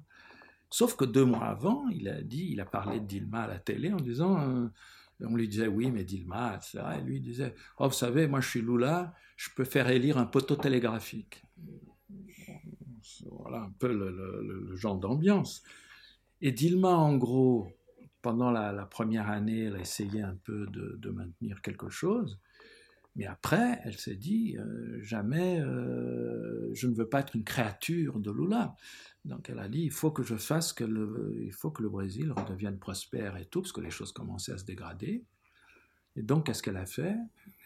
Sauf 0.69 0.95
que 0.95 1.05
deux 1.05 1.25
mois 1.25 1.45
avant, 1.45 1.87
il 1.89 2.07
a 2.07 2.21
dit, 2.21 2.49
il 2.51 2.61
a 2.61 2.65
parlé 2.65 2.99
de 2.99 3.05
Dilma 3.05 3.43
à 3.43 3.47
la 3.47 3.59
télé 3.59 3.91
en 3.91 3.97
disant, 3.97 4.39
euh, 4.39 4.67
on 5.21 5.35
lui 5.35 5.47
disait 5.47 5.67
oui, 5.67 5.91
mais 5.91 6.03
Dilma, 6.03 6.55
etc. 6.55 6.79
Et 6.99 7.01
lui 7.01 7.19
disait, 7.19 7.55
oh 7.77 7.87
vous 7.87 7.93
savez, 7.93 8.27
moi 8.27 8.39
je 8.39 8.49
suis 8.49 8.61
Lula, 8.61 9.13
je 9.35 9.49
peux 9.55 9.65
faire 9.65 9.89
élire 9.89 10.17
un 10.17 10.25
poteau 10.25 10.55
télégraphique 10.55 11.43
voilà 13.29 13.61
un 13.61 13.71
peu 13.79 13.91
le, 13.91 14.75
genre 14.75 14.97
d'ambiance. 14.97 15.63
Et 16.41 16.51
Dilma, 16.51 16.89
en 16.89 17.17
gros, 17.17 17.71
pendant 18.21 18.51
la, 18.51 18.85
première 18.85 19.29
année, 19.29 19.65
elle 19.65 19.75
a 19.75 19.79
essayé 19.79 20.21
un 20.21 20.35
peu 20.35 20.67
de, 20.67 21.09
maintenir 21.09 21.61
quelque 21.61 21.89
chose. 21.89 22.39
Mais 23.15 23.25
après, 23.25 23.81
elle 23.83 23.97
s'est 23.97 24.15
dit, 24.15 24.57
euh, 24.57 25.01
jamais, 25.01 25.59
euh, 25.59 26.73
je 26.73 26.87
ne 26.87 26.95
veux 26.95 27.09
pas 27.09 27.19
être 27.19 27.35
une 27.35 27.43
créature 27.43 28.19
de 28.19 28.31
Lula. 28.31 28.75
Donc 29.25 29.49
elle 29.49 29.59
a 29.59 29.67
dit, 29.67 29.81
il 29.81 29.91
faut 29.91 30.11
que 30.11 30.23
je 30.23 30.35
fasse 30.35 30.71
que 30.71 30.85
le, 30.85 31.49
faut 31.51 31.71
que 31.71 31.83
le 31.83 31.89
Brésil 31.89 32.31
redevienne 32.31 32.79
prospère 32.79 33.35
et 33.35 33.45
tout, 33.45 33.61
parce 33.61 33.73
que 33.73 33.81
les 33.81 33.89
choses 33.89 34.13
commençaient 34.13 34.53
à 34.53 34.57
se 34.57 34.63
dégrader. 34.63 35.25
Et 36.15 36.23
donc, 36.23 36.45
qu'est-ce 36.45 36.61
qu'elle 36.63 36.77
a 36.77 36.85
fait? 36.85 37.15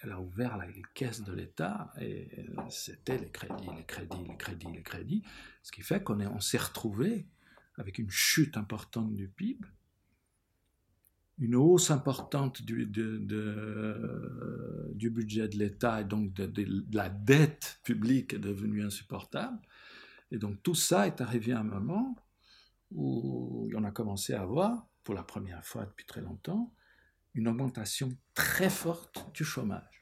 Elle 0.02 0.12
a 0.12 0.20
ouvert 0.20 0.58
les 0.58 0.82
caisses 0.94 1.24
de 1.24 1.34
l'État 1.34 1.92
et 2.00 2.30
c'était 2.70 3.18
les 3.18 3.30
crédits, 3.30 3.70
les 3.76 3.86
crédits, 3.86 4.24
les 4.28 4.38
crédits, 4.38 4.72
les 4.72 4.84
crédits. 4.84 5.24
Ce 5.64 5.72
qui 5.72 5.82
fait 5.82 6.04
qu'on 6.04 6.20
on 6.22 6.40
s'est 6.40 6.60
retrouvé 6.60 7.28
avec 7.78 7.98
une 7.98 8.10
chute 8.10 8.58
importante 8.58 9.14
du 9.14 9.28
PIB, 9.28 9.66
une 11.38 11.56
hausse 11.56 11.92
importante 11.92 12.62
du, 12.62 12.86
du 12.86 13.20
budget 15.10 15.50
de 15.50 15.58
l'État 15.58 16.02
et 16.02 16.06
donc 16.06 16.34
de, 16.34 16.86
la 16.94 17.10
dette 17.10 17.80
publique 17.84 18.34
est 18.34 18.40
devenue 18.40 18.84
insupportable. 18.84 19.60
Et 20.32 20.38
donc 20.38 20.64
tout 20.64 20.76
ça 20.76 21.08
est 21.08 21.22
arrivé 21.22 21.52
à 21.52 21.60
un 21.60 21.64
moment 21.64 22.16
où 22.92 23.70
on 23.76 23.84
a 23.84 23.92
commencé 23.92 24.34
à 24.34 24.46
voir, 24.46 24.88
pour 25.04 25.14
la 25.14 25.24
première 25.24 25.66
fois 25.66 25.86
depuis 25.86 26.06
très 26.06 26.22
longtemps, 26.22 26.74
une 27.34 27.50
augmentation 27.50 28.16
très 28.34 28.70
forte 28.70 29.30
du 29.34 29.44
chômage. 29.44 30.02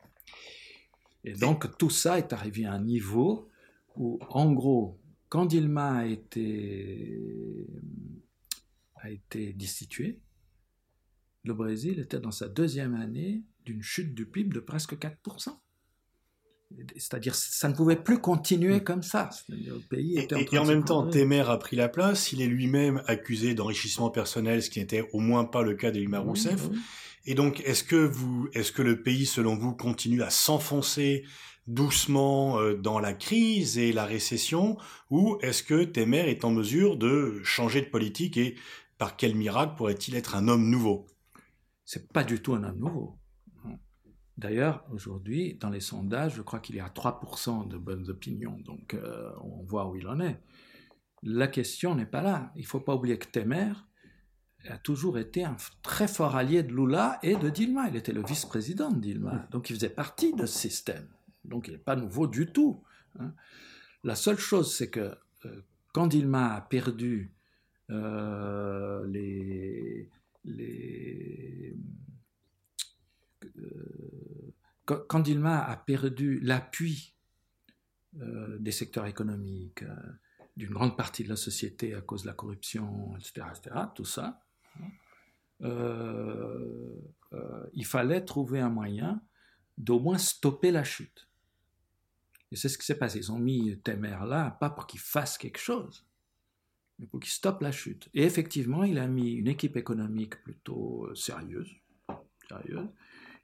Et 1.24 1.34
donc 1.34 1.78
tout 1.78 1.90
ça 1.90 2.20
est 2.20 2.32
arrivé 2.32 2.66
à 2.66 2.74
un 2.74 2.84
niveau 2.84 3.50
où, 3.96 4.20
en 4.30 4.52
gros, 4.52 5.00
quand 5.30 5.48
Dilma 5.48 6.00
a 6.00 6.06
été, 6.06 7.20
a 8.96 9.10
été 9.10 9.54
destitué, 9.54 10.22
le 11.44 11.54
Brésil 11.54 12.00
était 12.00 12.20
dans 12.20 12.32
sa 12.32 12.48
deuxième 12.48 12.96
année 12.96 13.44
d'une 13.66 13.82
chute 13.82 14.14
du 14.14 14.26
PIB 14.26 14.54
de 14.54 14.60
presque 14.60 14.94
4%. 14.94 15.58
C'est-à-dire, 16.98 17.36
ça 17.36 17.70
ne 17.70 17.76
pouvait 17.76 17.96
plus 17.96 18.20
continuer 18.20 18.78
mm. 18.78 18.84
comme 18.84 19.04
ça. 19.04 19.30
Le 19.50 19.78
pays 19.80 20.18
était 20.18 20.36
et, 20.36 20.50
en, 20.50 20.54
et 20.54 20.58
en 20.58 20.66
même 20.66 20.84
temps, 20.84 21.08
Temer 21.08 21.48
a 21.48 21.58
pris 21.58 21.76
la 21.76 21.88
place. 21.88 22.32
Il 22.32 22.42
est 22.42 22.48
lui-même 22.48 23.04
accusé 23.06 23.54
d'enrichissement 23.54 24.10
personnel, 24.10 24.64
ce 24.64 24.70
qui 24.70 24.80
n'était 24.80 25.08
au 25.14 25.20
moins 25.20 25.46
pas 25.46 25.62
le 25.62 25.76
cas 25.76 25.92
d'Ilma 25.92 26.20
Rousseff. 26.20 26.70
Et 27.26 27.36
donc, 27.36 27.62
est-ce 27.62 27.84
que 27.84 27.96
vous, 27.96 28.50
est-ce 28.54 28.72
que 28.72 28.82
le 28.82 29.02
pays, 29.02 29.26
selon 29.26 29.56
vous, 29.56 29.74
continue 29.74 30.24
à 30.24 30.30
s'enfoncer 30.30 31.24
doucement 31.68 32.60
euh, 32.60 32.76
dans 32.76 33.00
la 33.00 33.14
crise 33.14 33.78
et 33.78 33.94
la 33.94 34.06
récession, 34.06 34.78
ou 35.10 35.38
est-ce 35.42 35.64
que 35.64 35.84
Temer 35.86 36.30
est 36.30 36.44
en 36.44 36.52
mesure 36.52 36.98
de 36.98 37.40
changer 37.44 37.82
de 37.82 37.90
politique 37.90 38.36
et 38.36 38.56
par 38.98 39.16
quel 39.16 39.36
miracle 39.36 39.76
pourrait-il 39.78 40.16
être 40.16 40.36
un 40.36 40.50
homme 40.50 40.70
nouveau? 40.70 41.06
C'est 41.86 42.12
pas 42.12 42.24
du 42.24 42.42
tout 42.42 42.54
un 42.54 42.64
homme 42.64 42.80
nouveau. 42.80 43.18
D'ailleurs, 44.38 44.84
aujourd'hui, 44.92 45.56
dans 45.60 45.70
les 45.70 45.80
sondages, 45.80 46.36
je 46.36 46.42
crois 46.42 46.60
qu'il 46.60 46.76
y 46.76 46.80
a 46.80 46.88
3% 46.88 47.68
de 47.68 47.78
bonnes 47.78 48.10
opinions, 48.10 48.58
donc 48.66 48.96
euh, 48.96 49.32
on 49.42 49.62
voit 49.64 49.88
où 49.88 49.96
il 49.96 50.08
en 50.08 50.20
est. 50.20 50.42
La 51.22 51.48
question 51.48 51.94
n'est 51.94 52.08
pas 52.08 52.22
là. 52.22 52.52
Il 52.56 52.64
ne 52.64 52.68
faut 52.68 52.80
pas 52.80 52.96
oublier 52.96 53.20
que 53.20 53.28
Temer, 53.28 53.74
a 54.70 54.78
toujours 54.78 55.18
été 55.18 55.44
un 55.44 55.58
très 55.82 56.08
fort 56.08 56.36
allié 56.36 56.64
de 56.64 56.74
Lula 56.74 57.20
et 57.22 57.36
de 57.36 57.50
Dilma. 57.50 57.90
Il 57.90 57.96
était 57.96 58.14
le 58.14 58.24
vice-président 58.24 58.92
de 58.92 59.00
Dilma. 59.00 59.48
Donc 59.52 59.70
il 59.70 59.76
faisait 59.76 59.90
partie 59.90 60.34
de 60.34 60.46
ce 60.46 60.58
système. 60.58 61.08
Donc 61.44 61.68
il 61.68 61.74
n'est 61.74 61.80
pas 61.80 61.96
nouveau 61.96 62.28
du 62.28 62.48
tout. 62.48 62.84
Hein. 63.20 63.34
La 64.04 64.16
seule 64.16 64.38
chose, 64.38 64.74
c'est 64.74 64.90
que 64.90 65.16
euh, 65.46 65.62
quand 65.94 66.08
Dilma 66.08 66.56
a 66.56 66.62
perdu 66.62 67.34
euh, 67.90 69.06
les, 69.08 70.10
euh, 70.48 71.74
quand, 74.86 75.20
Dilma 75.20 75.64
a 75.64 75.78
perdu 75.78 76.40
l'appui 76.40 77.16
des 78.60 78.72
secteurs 78.72 79.08
économiques, 79.08 79.84
d'une 80.56 80.72
grande 80.72 80.96
partie 80.96 81.24
de 81.24 81.30
la 81.30 81.36
société 81.36 81.96
à 81.96 82.02
cause 82.02 82.24
de 82.24 82.28
la 82.28 82.34
corruption, 82.34 83.16
etc., 83.18 83.48
etc. 83.56 83.76
tout 83.96 84.06
ça, 84.06 84.44
euh, 85.64 87.00
euh, 87.34 87.66
il 87.74 87.86
fallait 87.86 88.24
trouver 88.24 88.60
un 88.60 88.70
moyen 88.70 89.22
d'au 89.78 90.00
moins 90.00 90.18
stopper 90.18 90.72
la 90.72 90.84
chute. 90.84 91.28
Et 92.52 92.56
c'est 92.56 92.70
ce 92.70 92.78
qui 92.78 92.86
s'est 92.86 92.98
passé. 92.98 93.18
Ils 93.18 93.32
ont 93.32 93.40
mis 93.40 93.80
Temer 93.80 94.18
là, 94.28 94.52
pas 94.60 94.70
pour 94.70 94.86
qu'il 94.86 95.00
fasse 95.00 95.38
quelque 95.38 95.58
chose, 95.58 96.06
mais 97.00 97.08
pour 97.08 97.20
qu'il 97.20 97.32
stoppe 97.32 97.62
la 97.62 97.72
chute. 97.72 98.10
Et 98.14 98.24
effectivement, 98.24 98.84
il 98.84 98.98
a 98.98 99.08
mis 99.08 99.34
une 99.34 99.48
équipe 99.48 99.78
économique 99.78 100.42
plutôt 100.44 101.06
euh, 101.06 101.16
sérieuse, 101.16 101.72
sérieuse 102.48 102.88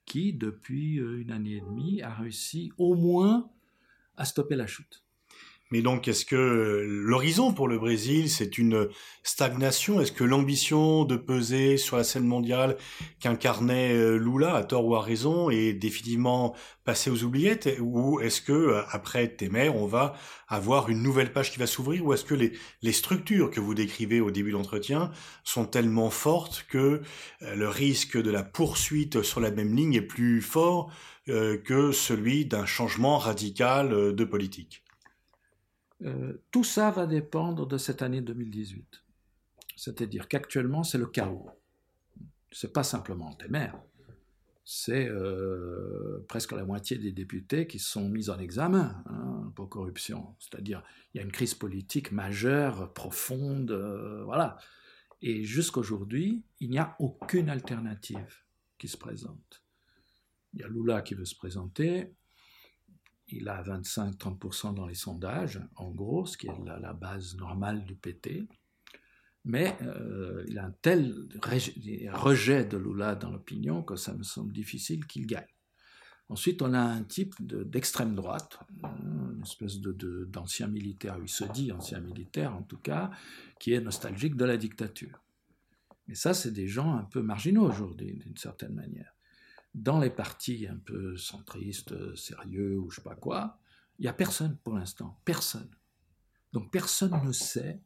qui, 0.06 0.34
depuis 0.34 0.96
une 0.96 1.30
année 1.32 1.58
et 1.58 1.62
demie, 1.62 2.02
a 2.02 2.12
réussi 2.12 2.72
au 2.80 2.96
moins 2.96 3.52
à 4.18 4.26
stopper 4.26 4.56
la 4.56 4.66
chute. 4.66 5.04
Mais 5.72 5.84
donc, 5.84 6.08
est-ce 6.08 6.26
que 6.26 6.84
l'horizon 6.88 7.54
pour 7.54 7.68
le 7.68 7.78
Brésil, 7.78 8.28
c'est 8.28 8.58
une 8.58 8.90
stagnation? 9.22 10.02
Est-ce 10.02 10.12
que 10.12 10.24
l'ambition 10.24 11.06
de 11.06 11.16
peser 11.16 11.78
sur 11.78 11.96
la 11.96 12.04
scène 12.04 12.26
mondiale 12.26 12.76
qu'incarnait 13.20 13.94
euh, 13.94 14.18
Lula, 14.18 14.56
à 14.56 14.64
tort 14.64 14.86
ou 14.86 14.96
à 14.96 15.02
raison, 15.02 15.52
est 15.52 15.74
définitivement 15.74 16.56
passée 16.86 17.12
aux 17.12 17.24
oubliettes? 17.24 17.70
Ou 17.82 18.20
est-ce 18.20 18.42
que, 18.42 18.52
euh, 18.52 18.82
après 18.90 19.28
Temer, 19.28 19.70
on 19.70 19.86
va 19.86 20.16
avoir 20.48 20.90
une 20.90 21.04
nouvelle 21.04 21.32
page 21.32 21.52
qui 21.52 21.60
va 21.60 21.68
s'ouvrir? 21.68 22.04
Ou 22.04 22.14
est-ce 22.14 22.26
que 22.26 22.34
les, 22.34 22.54
les, 22.82 22.92
structures 22.92 23.52
que 23.52 23.60
vous 23.60 23.76
décrivez 23.76 24.22
au 24.22 24.32
début 24.32 24.50
de 24.50 24.58
l'entretien 24.58 25.12
sont 25.44 25.66
tellement 25.66 26.10
fortes 26.10 26.66
que 26.68 27.04
euh, 27.44 27.56
le 27.56 27.70
risque 27.70 28.20
de 28.20 28.32
la 28.32 28.44
poursuite 28.44 29.22
sur 29.22 29.40
la 29.40 29.52
même 29.52 29.76
ligne 29.76 29.94
est 29.94 30.02
plus 30.02 30.42
fort 30.42 30.92
que 31.28 31.92
celui 31.92 32.48
d'un 32.48 32.66
changement 32.66 33.20
radical 33.20 34.16
de 34.16 34.24
politique? 34.24 34.82
Euh, 36.04 36.42
tout 36.52 36.64
ça 36.64 36.92
va 36.92 37.06
dépendre 37.06 37.68
de 37.68 37.78
cette 37.78 38.02
année 38.02 38.22
2018. 38.22 39.04
C'est-à-dire 39.76 40.28
qu'actuellement, 40.28 40.84
c'est 40.84 40.98
le 40.98 41.08
chaos. 41.08 41.50
C'est 42.52 42.74
pas 42.74 42.84
simplement 42.84 43.34
Temer. 43.34 43.72
C'est 44.66 45.08
euh, 45.10 46.24
presque 46.28 46.52
la 46.52 46.64
moitié 46.64 46.98
des 46.98 47.12
députés 47.12 47.66
qui 47.66 47.80
sont 47.80 48.08
mis 48.08 48.30
en 48.30 48.38
examen 48.38 49.04
hein, 49.08 49.52
pour 49.56 49.68
corruption. 49.68 50.36
C'est-à-dire, 50.40 50.84
il 51.14 51.18
y 51.18 51.20
a 51.22 51.24
une 51.24 51.32
crise 51.32 51.56
politique 51.56 52.12
majeure, 52.12 52.94
profonde, 52.94 53.72
euh, 53.72 54.24
voilà. 54.26 54.58
Et 55.22 55.44
jusqu'aujourd'hui, 55.44 56.44
il 56.60 56.70
n'y 56.70 56.78
a 56.78 56.96
aucune 57.00 57.50
alternative 57.50 58.44
qui 58.78 58.88
se 58.88 58.98
présente. 58.98 59.64
Il 60.54 60.62
y 60.62 60.64
a 60.64 60.68
Lula 60.68 61.02
qui 61.02 61.16
veut 61.16 61.26
se 61.26 61.36
présenter, 61.36 62.14
il 63.32 63.50
a 63.50 63.64
25-30% 63.64 64.74
dans 64.74 64.88
les 64.88 64.96
sondages, 64.96 65.62
en 65.76 65.90
gros, 65.90 66.26
ce 66.26 66.38
qui 66.38 66.48
est 66.48 66.66
la, 66.66 66.94
base 66.94 67.36
normale 67.36 67.86
du 67.86 67.96
PT. 67.96 68.48
Mais 69.46 69.78
euh, 69.82 70.44
il 70.48 70.60
a 70.60 70.66
un 70.66 70.76
tel 70.82 71.16
rejet 72.12 72.66
de 72.66 72.78
Lula 72.78 73.16
dans 73.16 73.32
l'opinion 73.32 73.84
que 73.84 73.96
ça 73.96 74.14
me 74.14 74.24
semble 74.24 74.52
difficile 74.52 75.06
qu'il 75.08 75.26
gagne. 75.26 75.48
Ensuite, 76.28 76.62
on 76.62 76.74
a 76.74 76.80
un 76.80 77.04
type 77.04 77.34
d'extrême 77.40 78.14
droite, 78.14 78.60
une 78.84 79.42
espèce 79.42 79.80
d'ancien 79.80 80.68
militaire, 80.68 81.18
il 81.20 81.30
se 81.30 81.46
dit 81.46 81.72
ancien 81.72 82.00
militaire 82.02 82.56
en 82.56 82.62
tout 82.62 82.78
cas, 82.78 83.10
qui 83.60 83.74
est 83.74 83.82
nostalgique 83.82 84.36
de 84.36 84.46
la 84.46 84.58
dictature. 84.58 85.24
Mais 86.08 86.16
ça, 86.16 86.36
c'est 86.36 86.52
des 86.52 86.68
gens 86.68 86.96
un 86.96 87.06
peu 87.06 87.22
marginaux 87.24 87.68
aujourd'hui, 87.68 88.14
d'une 88.14 88.38
certaine 88.38 88.74
manière 88.74 89.16
dans 89.74 90.00
les 90.00 90.10
partis 90.10 90.68
un 90.68 90.78
peu 90.78 91.16
centristes, 91.18 92.16
sérieux 92.16 92.78
ou 92.80 92.90
je 92.90 92.98
sais 92.98 93.02
pas 93.02 93.16
quoi, 93.16 93.60
il 94.00 94.04
n'y 94.04 94.08
a 94.08 94.14
personne 94.14 94.58
pour 94.64 94.74
l'instant, 94.74 95.20
personne. 95.26 95.70
Donc 96.54 96.72
personne 96.72 97.20
ne 97.24 97.32
sait 97.32 97.82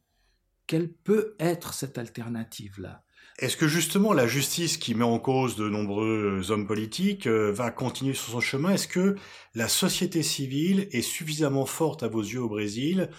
quelle 0.66 0.92
peut 0.92 1.34
être 1.38 1.74
cette 1.74 1.98
alternative-là. 1.98 3.04
Est-ce 3.38 3.56
que 3.56 3.66
justement 3.66 4.12
la 4.12 4.26
justice 4.26 4.76
qui 4.76 4.94
met 4.94 5.04
en 5.04 5.18
cause 5.18 5.56
de 5.56 5.68
nombreux 5.68 6.50
hommes 6.50 6.66
politiques 6.66 7.26
euh, 7.26 7.50
va 7.52 7.70
continuer 7.70 8.14
sur 8.14 8.32
son 8.32 8.40
chemin? 8.40 8.70
Est-ce 8.70 8.88
que 8.88 9.16
la 9.54 9.68
société 9.68 10.22
civile 10.22 10.88
est 10.92 11.02
suffisamment 11.02 11.66
forte 11.66 12.02
à 12.02 12.08
vos 12.08 12.22
yeux 12.22 12.42
au 12.42 12.48
Brésil 12.48 13.10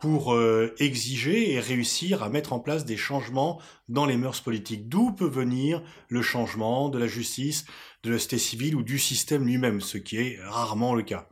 pour 0.00 0.34
euh, 0.34 0.74
exiger 0.78 1.52
et 1.52 1.60
réussir 1.60 2.22
à 2.22 2.28
mettre 2.28 2.52
en 2.52 2.60
place 2.60 2.84
des 2.84 2.96
changements 2.96 3.60
dans 3.88 4.06
les 4.06 4.16
mœurs 4.16 4.40
politiques? 4.42 4.88
D'où 4.88 5.12
peut 5.12 5.28
venir 5.28 5.82
le 6.08 6.22
changement 6.22 6.88
de 6.88 6.98
la 6.98 7.08
justice, 7.08 7.64
de 8.04 8.10
la 8.10 8.18
société 8.18 8.38
civile 8.38 8.76
ou 8.76 8.82
du 8.82 8.98
système 8.98 9.46
lui-même, 9.46 9.80
ce 9.80 9.98
qui 9.98 10.16
est 10.16 10.38
rarement 10.42 10.94
le 10.94 11.02
cas. 11.02 11.28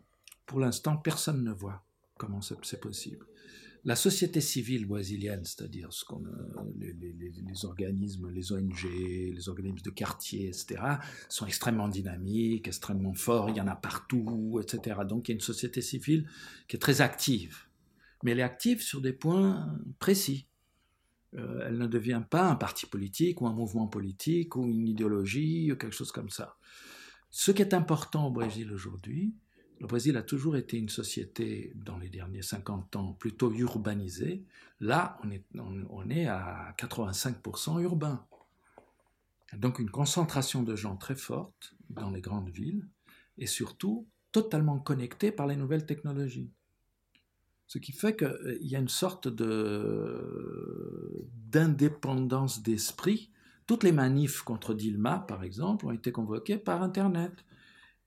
Pour 0.47 0.59
l'instant, 0.59 0.97
personne 0.97 1.45
ne 1.45 1.52
voit 1.52 1.85
comment 2.17 2.41
c'est 2.41 2.81
possible. 2.81 3.26
La 3.85 3.97
société 3.97 4.41
civile 4.41 4.87
brésilienne, 4.87 5.45
c'est-à-dire 5.45 5.93
ce 5.93 6.05
qu'on, 6.05 6.25
euh, 6.25 6.73
les, 6.79 6.93
les, 6.93 7.64
organismes, 7.64 8.31
les 8.31 8.52
ONG, 8.52 8.85
les 8.85 9.49
organismes 9.49 9.85
de 9.85 9.91
quartier, 9.91 10.49
etc., 10.49 10.81
sont 11.29 11.47
extrêmement 11.47 11.88
dynamiques, 11.88 12.69
extrêmement 12.69 13.14
forts, 13.14 13.50
il 13.50 13.57
y 13.57 13.61
en 13.61 13.67
a 13.67 13.75
partout, 13.75 14.61
etc. 14.62 15.00
Donc 15.09 15.29
il 15.29 15.33
y 15.33 15.35
a 15.35 15.37
une 15.37 15.41
société 15.41 15.83
civile 15.83 16.29
qui 16.69 16.76
est 16.76 16.79
très 16.79 17.00
active 17.00 17.67
mais 18.23 18.33
elle 18.33 18.41
est 18.41 18.45
active 18.45 18.81
sur 18.81 19.00
des 19.00 19.12
points 19.12 19.79
précis. 19.99 20.47
Euh, 21.34 21.64
elle 21.66 21.78
ne 21.78 21.86
devient 21.86 22.22
pas 22.28 22.48
un 22.48 22.56
parti 22.56 22.86
politique 22.86 23.40
ou 23.40 23.46
un 23.46 23.52
mouvement 23.52 23.86
politique 23.86 24.56
ou 24.56 24.64
une 24.66 24.86
idéologie 24.86 25.72
ou 25.72 25.76
quelque 25.76 25.94
chose 25.94 26.12
comme 26.12 26.30
ça. 26.30 26.56
Ce 27.30 27.50
qui 27.50 27.62
est 27.62 27.74
important 27.74 28.26
au 28.26 28.30
Brésil 28.30 28.70
aujourd'hui, 28.72 29.34
le 29.80 29.86
Brésil 29.86 30.16
a 30.16 30.23
toujours 30.23 30.56
été 30.56 30.76
une 30.76 30.90
société, 30.90 31.73
dans 31.75 31.99
les 31.99 32.08
derniers 32.08 32.42
50 32.42 32.95
ans, 32.97 33.12
plutôt 33.14 33.52
urbanisée. 33.52 34.45
Là, 34.80 35.18
on 35.25 35.30
est, 35.30 35.45
on 35.58 36.08
est 36.08 36.26
à 36.26 36.75
85% 36.78 37.80
urbain. 37.80 38.25
Donc 39.54 39.78
une 39.78 39.90
concentration 39.90 40.62
de 40.62 40.76
gens 40.76 40.97
très 40.97 41.16
forte 41.16 41.75
dans 41.90 42.10
les 42.10 42.21
grandes 42.21 42.50
villes 42.50 42.86
et 43.38 43.47
surtout 43.47 44.06
totalement 44.30 44.78
connectés 44.78 45.32
par 45.32 45.47
les 45.47 45.56
nouvelles 45.56 45.86
technologies. 45.86 46.50
Ce 47.66 47.78
qui 47.78 47.92
fait 47.92 48.16
qu'il 48.16 48.26
euh, 48.26 48.58
y 48.60 48.76
a 48.76 48.78
une 48.78 48.88
sorte 48.88 49.28
de, 49.28 51.26
d'indépendance 51.48 52.62
d'esprit. 52.62 53.30
Toutes 53.66 53.84
les 53.84 53.92
manifs 53.92 54.42
contre 54.42 54.75
Dilma, 54.75 55.25
par 55.28 55.44
exemple, 55.44 55.86
ont 55.86 55.92
été 55.92 56.12
convoquées 56.12 56.58
par 56.58 56.82
Internet. 56.82 57.32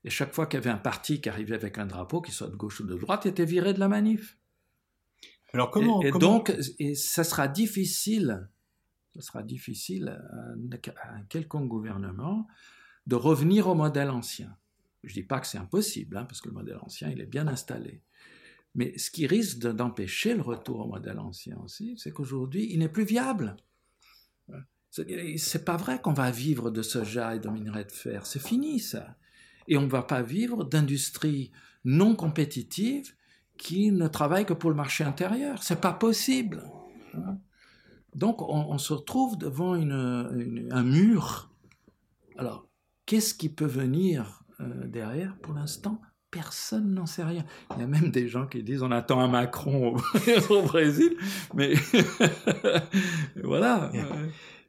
Et 0.04 0.10
chaque 0.10 0.34
fois 0.34 0.46
qu'il 0.46 0.58
y 0.58 0.62
avait 0.62 0.70
un 0.70 0.78
parti 0.78 1.20
qui 1.20 1.28
arrivait 1.28 1.56
avec 1.56 1.78
un 1.78 1.86
drapeau, 1.86 2.20
qu'il 2.20 2.34
soit 2.34 2.48
de 2.48 2.56
gauche 2.56 2.80
ou 2.80 2.84
de 2.84 2.94
droite, 2.94 3.22
il 3.24 3.28
était 3.28 3.44
viré 3.44 3.74
de 3.74 3.80
la 3.80 3.88
manif. 3.88 4.38
Alors 5.52 5.70
comment 5.70 6.02
Et, 6.02 6.12
donc, 6.12 6.54
et 6.78 6.94
ça 6.94 7.24
sera 7.24 7.48
difficile, 7.48 8.48
ça 9.14 9.20
sera 9.22 9.42
difficile 9.42 10.08
à, 10.08 11.14
un 11.14 11.22
quelconque 11.28 11.68
gouvernement 11.68 12.46
de 13.06 13.16
revenir 13.16 13.66
au 13.68 13.74
modèle 13.74 14.10
ancien. 14.10 14.56
Je 15.02 15.10
ne 15.10 15.14
dis 15.14 15.22
pas 15.22 15.40
que 15.40 15.46
c'est 15.46 15.58
impossible, 15.58 16.16
hein, 16.16 16.24
parce 16.24 16.40
que 16.40 16.48
le 16.48 16.54
modèle 16.54 16.78
ancien, 16.82 17.08
il 17.10 17.20
est 17.20 17.26
bien 17.26 17.46
installé. 17.46 18.02
Mais 18.76 18.96
ce 18.98 19.10
qui 19.10 19.26
risque 19.26 19.58
d'empêcher 19.58 20.34
le 20.34 20.42
retour 20.42 20.80
au 20.80 20.86
modèle 20.86 21.18
ancien 21.18 21.56
aussi, 21.64 21.94
c'est 21.96 22.12
qu'aujourd'hui, 22.12 22.68
il 22.70 22.78
n'est 22.78 22.90
plus 22.90 23.06
viable. 23.06 23.56
C'est 24.90 25.64
pas 25.64 25.76
vrai 25.76 26.00
qu'on 26.00 26.12
va 26.12 26.30
vivre 26.30 26.70
de 26.70 26.82
soja 26.82 27.34
et 27.34 27.40
de 27.40 27.48
minerais 27.48 27.86
de 27.86 27.92
fer. 27.92 28.26
C'est 28.26 28.40
fini, 28.40 28.78
ça. 28.78 29.16
Et 29.66 29.78
on 29.78 29.82
ne 29.82 29.88
va 29.88 30.02
pas 30.02 30.22
vivre 30.22 30.62
d'industrie 30.62 31.52
non 31.84 32.14
compétitive 32.14 33.14
qui 33.56 33.90
ne 33.92 34.08
travaille 34.08 34.44
que 34.44 34.52
pour 34.52 34.70
le 34.70 34.76
marché 34.76 35.04
intérieur. 35.04 35.62
C'est 35.62 35.80
pas 35.80 35.94
possible. 35.94 36.62
Donc, 38.14 38.42
on, 38.42 38.76
se 38.76 38.92
retrouve 38.92 39.38
devant 39.38 39.72
un 39.72 40.82
mur. 40.82 41.50
Alors, 42.36 42.68
qu'est-ce 43.06 43.34
qui 43.34 43.48
peut 43.48 43.64
venir 43.64 44.44
euh, 44.60 44.86
derrière 44.86 45.36
pour 45.38 45.54
l'instant? 45.54 46.00
Personne 46.30 46.94
n'en 46.94 47.06
sait 47.06 47.24
rien. 47.24 47.44
Il 47.76 47.80
y 47.80 47.84
a 47.84 47.86
même 47.86 48.10
des 48.10 48.28
gens 48.28 48.46
qui 48.46 48.62
disent 48.62 48.82
on 48.82 48.90
attend 48.90 49.20
un 49.20 49.28
Macron 49.28 49.96
au, 50.50 50.62
Brésil, 50.62 51.16
mais 51.54 51.74
voilà. 53.42 53.90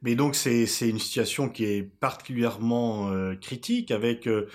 Mais 0.04 0.15
donc 0.15 0.36
c'est 0.36 0.67
une 0.82 1.00
situation 1.00 1.50
qui 1.50 1.65
est 1.65 1.82
particulièrement 1.82 3.10
euh, 3.10 3.36
critique 3.36 3.89
avec, 3.89 4.28
euh, 4.28 4.48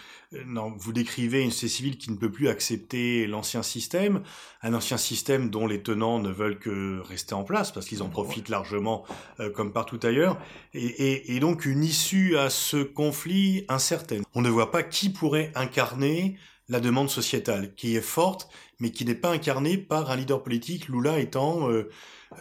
non, 0.46 0.72
vous 0.76 0.92
décrivez 0.92 1.42
une 1.42 1.50
société 1.50 1.72
civile 1.72 1.98
qui 1.98 2.10
ne 2.12 2.16
peut 2.16 2.30
plus 2.30 2.48
accepter 2.48 3.26
l'ancien 3.26 3.62
système, 3.62 4.22
un 4.62 4.72
ancien 4.72 4.96
système 4.96 5.50
dont 5.50 5.66
les 5.66 5.82
tenants 5.82 6.20
ne 6.20 6.30
veulent 6.30 6.58
que 6.58 7.00
rester 7.00 7.34
en 7.34 7.42
place 7.42 7.72
parce 7.72 7.86
qu'ils 7.86 8.04
en 8.04 8.08
profitent 8.08 8.50
largement 8.50 9.04
euh, 9.40 9.50
comme 9.50 9.72
partout 9.72 9.98
ailleurs, 10.04 10.38
et, 10.74 10.84
et, 10.84 11.34
et, 11.34 11.40
donc 11.40 11.66
une 11.66 11.82
issue 11.82 12.36
à 12.36 12.48
ce 12.48 12.76
conflit 12.76 13.64
incertaine. 13.68 14.22
On 14.34 14.42
ne 14.42 14.48
voit 14.48 14.70
pas 14.70 14.84
qui 14.84 15.10
pourrait 15.10 15.50
incarner 15.56 16.36
la 16.72 16.80
demande 16.80 17.10
sociétale, 17.10 17.74
qui 17.74 17.96
est 17.96 18.00
forte, 18.00 18.48
mais 18.80 18.90
qui 18.90 19.04
n'est 19.04 19.14
pas 19.14 19.30
incarnée 19.30 19.76
par 19.76 20.10
un 20.10 20.16
leader 20.16 20.42
politique, 20.42 20.88
Lula 20.88 21.18
étant 21.18 21.70
euh, 21.70 21.90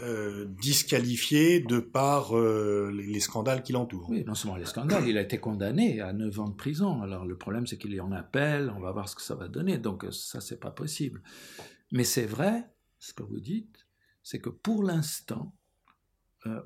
euh, 0.02 0.46
disqualifié 0.48 1.60
de 1.60 1.80
par 1.80 2.38
euh, 2.38 2.92
les, 2.96 3.20
scandales 3.20 3.62
qui 3.62 3.74
l'entourent. 3.74 4.10
Oui, 4.10 4.24
non 4.26 4.34
seulement 4.34 4.56
les 4.56 4.66
scandales, 4.66 5.06
il 5.06 5.18
a 5.18 5.22
été 5.22 5.38
condamné 5.38 6.00
à 6.00 6.14
9 6.14 6.40
ans 6.40 6.48
de 6.48 6.56
prison. 6.56 7.02
Alors 7.02 7.26
le 7.26 7.38
problème, 7.38 7.68
c'est 7.68 7.78
qu'il 7.78 7.94
est 7.94 8.00
en 8.00 8.14
appel, 8.14 8.72
on 8.76 8.80
va 8.80 8.94
voir 8.94 9.10
ce 9.10 9.18
que 9.18 9.22
ça 9.22 9.36
va 9.36 9.50
donner, 9.50 9.78
donc 9.78 10.06
ça, 10.12 10.40
c'est 10.40 10.60
pas 10.60 10.72
possible. 10.72 11.22
Mais 11.92 12.06
c'est 12.06 12.26
vrai, 12.26 12.72
ce 13.00 13.14
que 13.14 13.24
vous 13.24 13.42
dites, 13.42 13.86
c'est 14.24 14.40
que 14.40 14.50
pour 14.50 14.84
l'instant, 14.84 15.54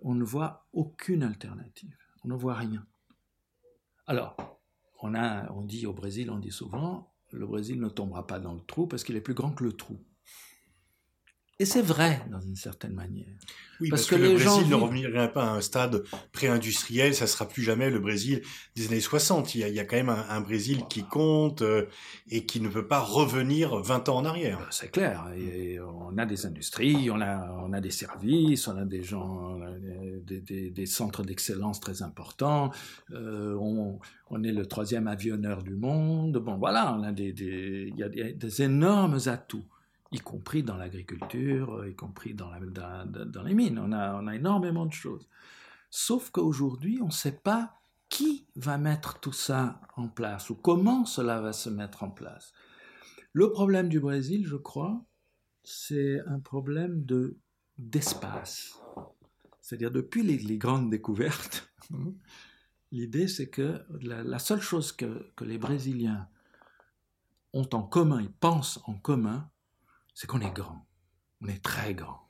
on 0.04 0.14
ne 0.14 0.24
voit 0.24 0.68
aucune 0.72 1.24
alternative, 1.24 1.98
on 2.24 2.28
ne 2.28 2.36
voit 2.36 2.54
rien. 2.54 2.86
Alors, 4.06 4.38
on, 5.02 5.16
a, 5.16 5.52
on 5.52 5.64
dit 5.64 5.88
au 5.88 5.94
Brésil, 5.94 6.30
on 6.30 6.38
dit 6.38 6.52
souvent, 6.52 7.15
le 7.32 7.46
Brésil 7.46 7.80
ne 7.80 7.90
tombera 7.90 8.28
pas 8.28 8.40
dans 8.40 8.54
le 8.54 8.62
trou 8.62 8.88
parce 8.88 9.04
qu'il 9.04 9.16
est 9.16 9.22
plus 9.22 9.34
grand 9.34 9.52
que 9.52 9.64
le 9.64 9.74
trou. 9.74 9.98
Et 11.58 11.64
c'est 11.66 11.82
vrai, 11.82 12.22
dans 12.30 12.42
une 12.42 12.58
certaine 12.58 12.94
manière. 12.94 13.28
Oui, 13.80 13.90
parce, 13.90 14.06
que, 14.08 14.16
le 14.16 14.34
Brésil 14.34 14.70
ne 14.70 14.76
reviendrait 14.76 15.32
pas 15.32 15.46
à 15.46 15.52
un 15.52 15.62
stade 15.62 16.04
pré-industriel, 16.34 17.14
ça 17.14 17.28
sera 17.28 17.48
plus 17.48 17.62
jamais 17.62 17.90
le 17.90 18.00
Brésil 18.00 18.42
des 18.76 18.88
années 18.88 19.00
60. 19.00 19.56
Il 19.56 19.62
y 19.62 19.80
a, 19.80 19.86
quand 19.86 19.96
même 19.96 20.10
un, 20.10 20.42
Brésil 20.42 20.84
qui 20.90 21.04
compte 21.04 21.62
euh, 21.62 21.88
et 22.30 22.46
qui 22.46 22.60
ne 22.60 22.68
peut 22.68 22.88
pas 22.88 23.00
revenir 23.00 23.78
20 23.78 24.10
ans 24.10 24.18
en 24.18 24.26
arrière. 24.26 24.60
Ben, 24.60 24.68
c'est 24.70 24.92
clair. 24.92 25.28
Et 25.38 25.80
on 25.80 26.18
a 26.18 26.26
des 26.26 26.46
industries, 26.46 27.10
on 27.10 27.22
a, 27.22 27.50
on 27.64 27.72
a 27.72 27.80
des 27.80 27.92
services, 27.92 28.68
on 28.68 28.78
a 28.78 28.86
des 28.86 29.04
gens, 29.04 29.58
des, 30.26 30.72
des, 30.72 30.86
centres 30.86 31.24
d'excellence 31.24 31.80
très 31.80 32.02
importants. 32.02 32.72
Euh, 33.12 33.56
on, 33.60 34.00
on, 34.30 34.44
est 34.44 34.52
le 34.52 34.66
troisième 34.66 35.08
avionneur 35.08 35.64
du 35.64 35.76
monde. 35.76 36.38
Bon, 36.38 36.58
voilà, 36.58 36.94
on 37.00 37.04
a 37.04 37.14
des, 37.14 37.34
il 37.38 37.96
y 37.98 38.04
a 38.04 38.10
des 38.10 38.62
énormes 38.62 39.20
atouts 39.26 39.66
y 40.12 40.20
compris 40.20 40.64
dans 40.64 40.78
l'agriculture, 40.78 41.86
y 41.88 41.96
compris 41.96 42.34
dans, 42.34 42.52
dans, 42.56 43.44
les 43.44 43.54
mines. 43.54 43.80
On 43.80 43.92
a, 43.92 44.16
on 44.16 44.28
a 44.28 44.36
énormément 44.36 44.86
de 44.86 44.94
choses. 44.94 45.28
Sauf 45.90 46.30
qu'aujourd'hui, 46.30 47.00
on 47.02 47.08
ne 47.08 47.12
sait 47.12 47.32
pas 47.32 47.80
qui 48.10 48.46
va 48.56 48.78
mettre 48.78 49.20
tout 49.20 49.34
ça 49.34 49.82
en 49.96 50.08
place 50.08 50.50
ou 50.50 50.56
comment 50.56 51.06
cela 51.06 51.42
va 51.42 51.54
se 51.54 51.70
mettre 51.70 52.04
en 52.04 52.10
place. 52.10 52.54
Le 53.34 53.52
problème 53.52 53.90
du 53.90 54.00
Brésil, 54.00 54.46
je 54.48 54.56
crois, 54.56 55.04
c'est 55.64 56.20
un 56.28 56.40
problème 56.40 57.04
de 57.06 57.38
d'espace. 57.78 58.80
C'est-à-dire 59.60 59.92
depuis 59.92 60.24
les, 60.24 60.58
grandes 60.58 60.90
découvertes, 60.90 61.70
l'idée 62.92 63.28
c'est 63.28 63.50
que 63.50 63.82
la, 64.02 64.24
la, 64.24 64.40
seule 64.40 64.62
chose 64.62 64.94
que, 64.94 65.30
que 65.36 65.44
les 65.44 65.58
Brésiliens 65.58 66.30
ont 67.52 67.68
en 67.74 67.84
commun, 67.84 68.22
ils 68.22 68.32
pensent 68.32 68.80
en 68.86 68.94
commun, 68.94 69.50
c'est 70.16 70.28
qu'on 70.28 70.42
est 70.42 70.52
grand. 70.52 70.88
On 71.42 71.48
est 71.48 71.62
très 71.62 71.94
grand. 71.94 72.28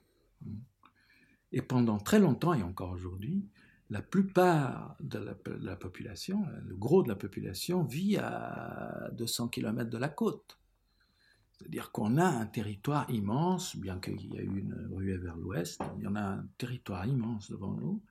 Et 1.52 1.62
pendant 1.62 2.00
très 2.00 2.20
longtemps, 2.20 2.54
et 2.54 2.64
encore 2.64 2.92
aujourd'hui, 2.92 3.48
la 3.92 4.02
plupart 4.02 4.98
de 5.00 5.20
la, 5.20 5.76
population, 5.76 6.44
le 6.66 6.76
gros 6.76 7.04
de 7.04 7.08
la 7.08 7.16
population, 7.16 7.84
vit 7.84 8.18
à 8.18 9.10
200 9.14 9.50
km 9.50 9.90
de 9.90 9.98
la 9.98 10.10
côte. 10.10 10.60
C'est-à-dire 11.52 11.92
qu'on 11.92 12.18
a 12.18 12.26
un 12.26 12.48
territoire 12.48 13.10
immense, 13.10 13.78
bien 13.78 14.00
qu'il 14.00 14.20
y 14.20 14.38
ait 14.38 14.44
eu 14.44 14.60
une 14.60 14.90
ruée 14.92 15.18
vers 15.18 15.38
l'ouest, 15.38 15.82
il 15.98 16.04
y 16.04 16.06
a 16.08 16.10
un 16.10 16.46
territoire 16.58 17.06
immense 17.06 17.50
devant 17.50 17.72
nous. 17.72 18.02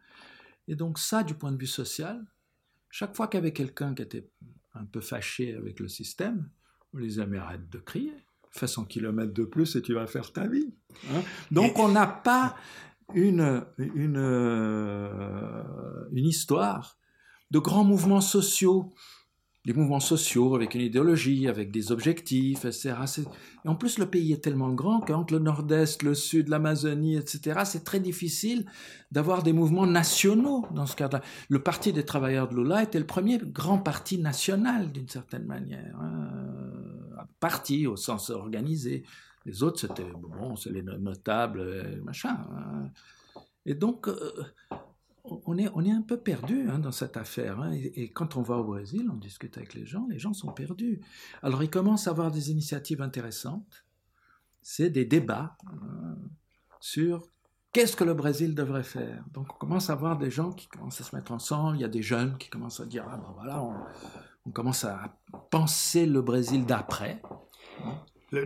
Et 0.68 0.76
donc 0.76 0.98
ça, 0.98 1.24
du 1.24 1.34
point 1.34 1.52
de 1.52 1.58
vue 1.58 1.66
social, 1.66 2.24
chaque 2.88 3.14
fois 3.14 3.26
qu'il 3.26 3.38
y 3.38 3.42
avait 3.42 3.52
quelqu'un 3.52 3.94
qui 3.94 4.02
était 4.02 4.30
un 4.72 4.86
peu 4.86 5.00
fâché 5.00 5.54
avec 5.54 5.80
le 5.80 5.88
système, 5.88 6.48
on 6.94 6.98
les 6.98 7.18
arrête 7.18 7.68
de 7.68 7.78
crier 7.78 8.23
fais 8.54 8.66
100 8.66 8.84
km 8.84 9.32
de 9.32 9.44
plus 9.44 9.76
et 9.76 9.82
tu 9.82 9.94
vas 9.94 10.06
faire 10.06 10.32
ta 10.32 10.46
vie. 10.46 10.72
Hein. 11.10 11.22
Donc 11.50 11.78
on 11.78 11.88
n'a 11.88 12.06
pas 12.06 12.54
une, 13.14 13.64
une, 13.78 14.16
euh, 14.16 15.62
une 16.12 16.26
histoire 16.26 16.98
de 17.50 17.58
grands 17.58 17.84
mouvements 17.84 18.20
sociaux, 18.20 18.94
des 19.66 19.72
mouvements 19.72 20.00
sociaux 20.00 20.54
avec 20.54 20.74
une 20.74 20.82
idéologie, 20.82 21.48
avec 21.48 21.70
des 21.72 21.90
objectifs, 21.90 22.64
etc. 22.64 22.94
Et 23.64 23.68
en 23.68 23.74
plus, 23.74 23.98
le 23.98 24.06
pays 24.06 24.32
est 24.32 24.42
tellement 24.42 24.72
grand 24.72 25.00
qu'entre 25.00 25.32
le 25.32 25.40
nord-est, 25.40 26.02
le 26.02 26.14
sud, 26.14 26.48
l'Amazonie, 26.48 27.16
etc., 27.16 27.60
c'est 27.64 27.84
très 27.84 28.00
difficile 28.00 28.66
d'avoir 29.10 29.42
des 29.42 29.52
mouvements 29.52 29.86
nationaux 29.86 30.66
dans 30.74 30.86
ce 30.86 30.96
cadre-là. 30.96 31.22
Le 31.48 31.62
Parti 31.62 31.92
des 31.92 32.04
travailleurs 32.04 32.48
de 32.48 32.56
Lula 32.56 32.82
était 32.82 32.98
le 32.98 33.06
premier 33.06 33.38
grand 33.38 33.78
parti 33.78 34.18
national, 34.18 34.92
d'une 34.92 35.08
certaine 35.08 35.46
manière. 35.46 35.96
Hein 36.00 36.83
parti 37.44 37.86
au 37.86 37.94
sens 37.94 38.30
organisé. 38.30 39.04
Les 39.44 39.62
autres, 39.62 39.78
c'était, 39.78 40.10
bon, 40.16 40.56
c'est 40.56 40.70
les 40.70 40.82
notables, 40.82 41.60
euh, 41.60 42.02
machin. 42.02 42.38
Hein. 42.56 42.88
Et 43.66 43.74
donc, 43.74 44.08
euh, 44.08 44.44
on 45.26 45.58
est, 45.58 45.68
on 45.74 45.84
est 45.84 45.90
un 45.90 46.00
peu 46.00 46.16
perdu 46.16 46.70
hein, 46.70 46.78
dans 46.78 46.90
cette 46.90 47.18
affaire. 47.18 47.60
Hein. 47.60 47.72
Et, 47.72 48.10
quand 48.12 48.38
on 48.38 48.42
va 48.42 48.56
au 48.56 48.64
Brésil, 48.64 49.10
on 49.12 49.16
discute 49.16 49.58
avec 49.58 49.74
les 49.74 49.84
gens, 49.84 50.06
les 50.08 50.18
gens 50.18 50.32
sont 50.32 50.52
perdus. 50.52 51.02
Alors, 51.42 51.62
ils 51.62 51.68
commencent 51.68 52.08
à 52.08 52.12
avoir 52.12 52.30
des 52.30 52.50
initiatives 52.50 53.02
intéressantes. 53.02 53.84
C'est 54.62 54.88
des 54.88 55.04
débats 55.04 55.58
sur 56.80 57.28
qu'est-ce 57.72 57.94
que 57.94 58.04
le 58.04 58.14
Brésil 58.14 58.54
devrait 58.54 58.84
faire. 58.84 59.22
Donc, 59.34 59.52
on 59.52 59.58
commence 59.58 59.90
à 59.90 59.94
voir 59.94 60.16
des 60.16 60.30
gens 60.30 60.50
qui 60.50 60.66
commencent 60.66 61.02
à 61.02 61.04
se 61.04 61.14
mettre 61.14 61.32
ensemble. 61.32 61.76
Il 61.76 61.82
y 61.82 61.84
a 61.84 61.88
des 61.88 62.00
jeunes 62.00 62.38
qui 62.38 62.48
commencent 62.48 62.80
à 62.80 62.86
dire, 62.86 63.04
ah 63.06 63.18
ben 63.18 63.34
voilà, 63.36 63.62
on, 63.62 63.74
on 64.46 64.50
commence 64.50 64.84
à 64.84 65.16
penser 65.50 66.06
le 66.06 66.22
Brésil 66.22 66.66
d'après. 66.66 67.20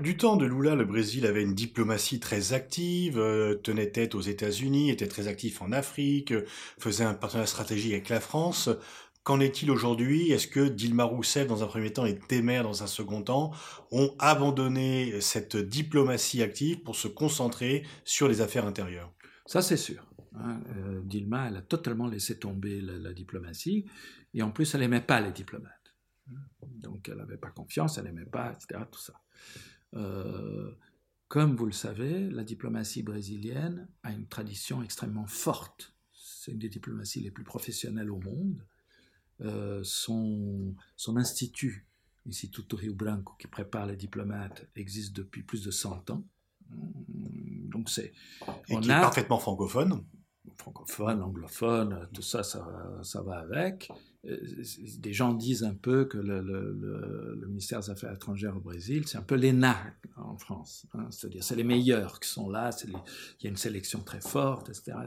Du 0.01 0.17
temps 0.17 0.37
de 0.37 0.45
Lula, 0.45 0.75
le 0.75 0.85
Brésil 0.85 1.25
avait 1.27 1.43
une 1.43 1.55
diplomatie 1.55 2.21
très 2.21 2.53
active, 2.53 3.19
euh, 3.19 3.55
tenait 3.55 3.91
tête 3.91 4.15
aux 4.15 4.21
États-Unis, 4.21 4.91
était 4.91 5.09
très 5.09 5.29
actif 5.29 5.63
en 5.63 5.73
Afrique, 5.73 6.35
faisait 6.79 7.05
un 7.05 7.15
partenariat 7.15 7.47
stratégique 7.47 7.93
avec 7.93 8.11
la 8.11 8.21
France. 8.21 8.69
Qu'en 9.23 9.41
est-il 9.41 9.71
aujourd'hui? 9.71 10.31
Est-ce 10.31 10.47
que 10.47 10.69
Dilma 10.69 11.05
Rousseff, 11.05 11.47
dans 11.47 11.63
un 11.63 11.67
premier 11.67 11.93
temps, 11.93 12.05
et 12.05 12.19
Temer, 12.19 12.63
dans 12.63 12.83
un 12.83 12.87
second 12.87 13.23
temps, 13.23 13.53
ont 13.91 14.15
abandonné 14.19 15.21
cette 15.21 15.57
diplomatie 15.57 16.43
active 16.43 16.83
pour 16.83 16.97
se 16.97 17.09
concentrer 17.09 17.85
sur 18.05 18.29
les 18.29 18.43
affaires 18.43 18.67
intérieures? 18.67 19.13
Ça, 19.47 19.63
c'est 19.63 19.77
sûr. 19.79 20.07
Hein. 20.35 20.61
Euh, 20.77 21.01
Dilma, 21.03 21.49
elle 21.49 21.57
a 21.57 21.63
totalement 21.63 22.09
laissé 22.09 22.39
tomber 22.39 22.83
la, 22.83 22.99
la 22.99 23.13
diplomatie, 23.15 23.87
et 24.35 24.43
en 24.43 24.51
plus, 24.51 24.75
elle 24.75 24.83
n'aimait 24.83 25.01
pas 25.01 25.21
les 25.21 25.33
diplomates. 25.33 25.78
Donc 26.63 27.09
elle 27.09 27.19
n'avait 27.19 27.37
pas 27.37 27.51
confiance, 27.51 27.99
elle 27.99 28.05
n'aimait 28.05 28.25
pas, 28.25 28.53
etc. 28.53 28.81
Tout 28.91 29.01
ça. 29.01 29.21
Euh, 29.95 30.73
comme 31.29 31.57
vous 31.57 31.67
le 31.67 31.73
savez, 31.73 32.31
la 32.31 32.45
diplomatie 32.45 33.03
brésilienne 33.03 33.89
a 34.03 34.13
une 34.13 34.27
tradition 34.27 34.83
extrêmement 34.83 35.27
forte. 35.27 35.95
C'est 36.13 36.53
une 36.53 36.59
des 36.59 36.69
diplomaties 36.69 37.21
les 37.21 37.31
plus 37.31 37.45
professionnelles 37.45 38.11
au 38.11 38.19
monde. 38.19 38.65
Euh, 39.41 39.81
son, 39.85 40.75
son 40.97 41.17
institut, 41.17 41.87
l'Instituto 42.27 42.77
Rio 42.77 42.95
Branco, 42.95 43.35
qui 43.39 43.47
prépare 43.47 43.87
les 43.87 43.97
diplomates, 43.97 44.67
existe 44.75 45.15
depuis 45.15 45.43
plus 45.43 45.63
de 45.63 45.71
100 45.71 46.11
ans. 46.11 46.25
Donc 46.71 47.89
c'est. 47.91 48.13
Et 48.69 48.77
on 48.77 48.81
qui 48.81 48.91
est 48.91 49.01
parfaitement 49.01 49.39
francophone. 49.39 50.05
Francophone, 50.57 51.23
anglophone, 51.23 52.09
tout 52.13 52.23
ça, 52.23 52.43
ça, 52.43 52.99
ça 53.03 53.23
va 53.23 53.39
avec. 53.39 53.91
Euh, 54.27 54.37
des 54.99 55.13
gens 55.13 55.33
disent 55.33 55.63
un 55.63 55.75
peu 55.75 56.05
que 56.05 56.19
le, 56.19 57.47
ministère 57.47 57.81
des 57.81 57.91
Affaires 57.91 58.13
étrangères 58.13 58.57
au 58.57 58.61
Brésil, 58.61 59.05
c'est 59.07 59.19
un 59.19 59.23
peu 59.23 59.37
l'ENA 59.37 59.77
en 60.17 60.37
France. 60.37 60.87
Hein. 60.95 61.07
C'est-à-dire, 61.11 61.45
c'est 61.45 61.55
les 61.55 61.65
meilleurs 61.65 62.19
qui 62.19 62.29
sont 62.29 62.51
là, 62.51 62.71
il 62.85 62.93
y 63.45 63.47
a 63.47 63.51
une 63.51 63.57
sélection 63.57 64.01
très 64.01 64.21
forte, 64.21 64.69
etc. 64.71 64.99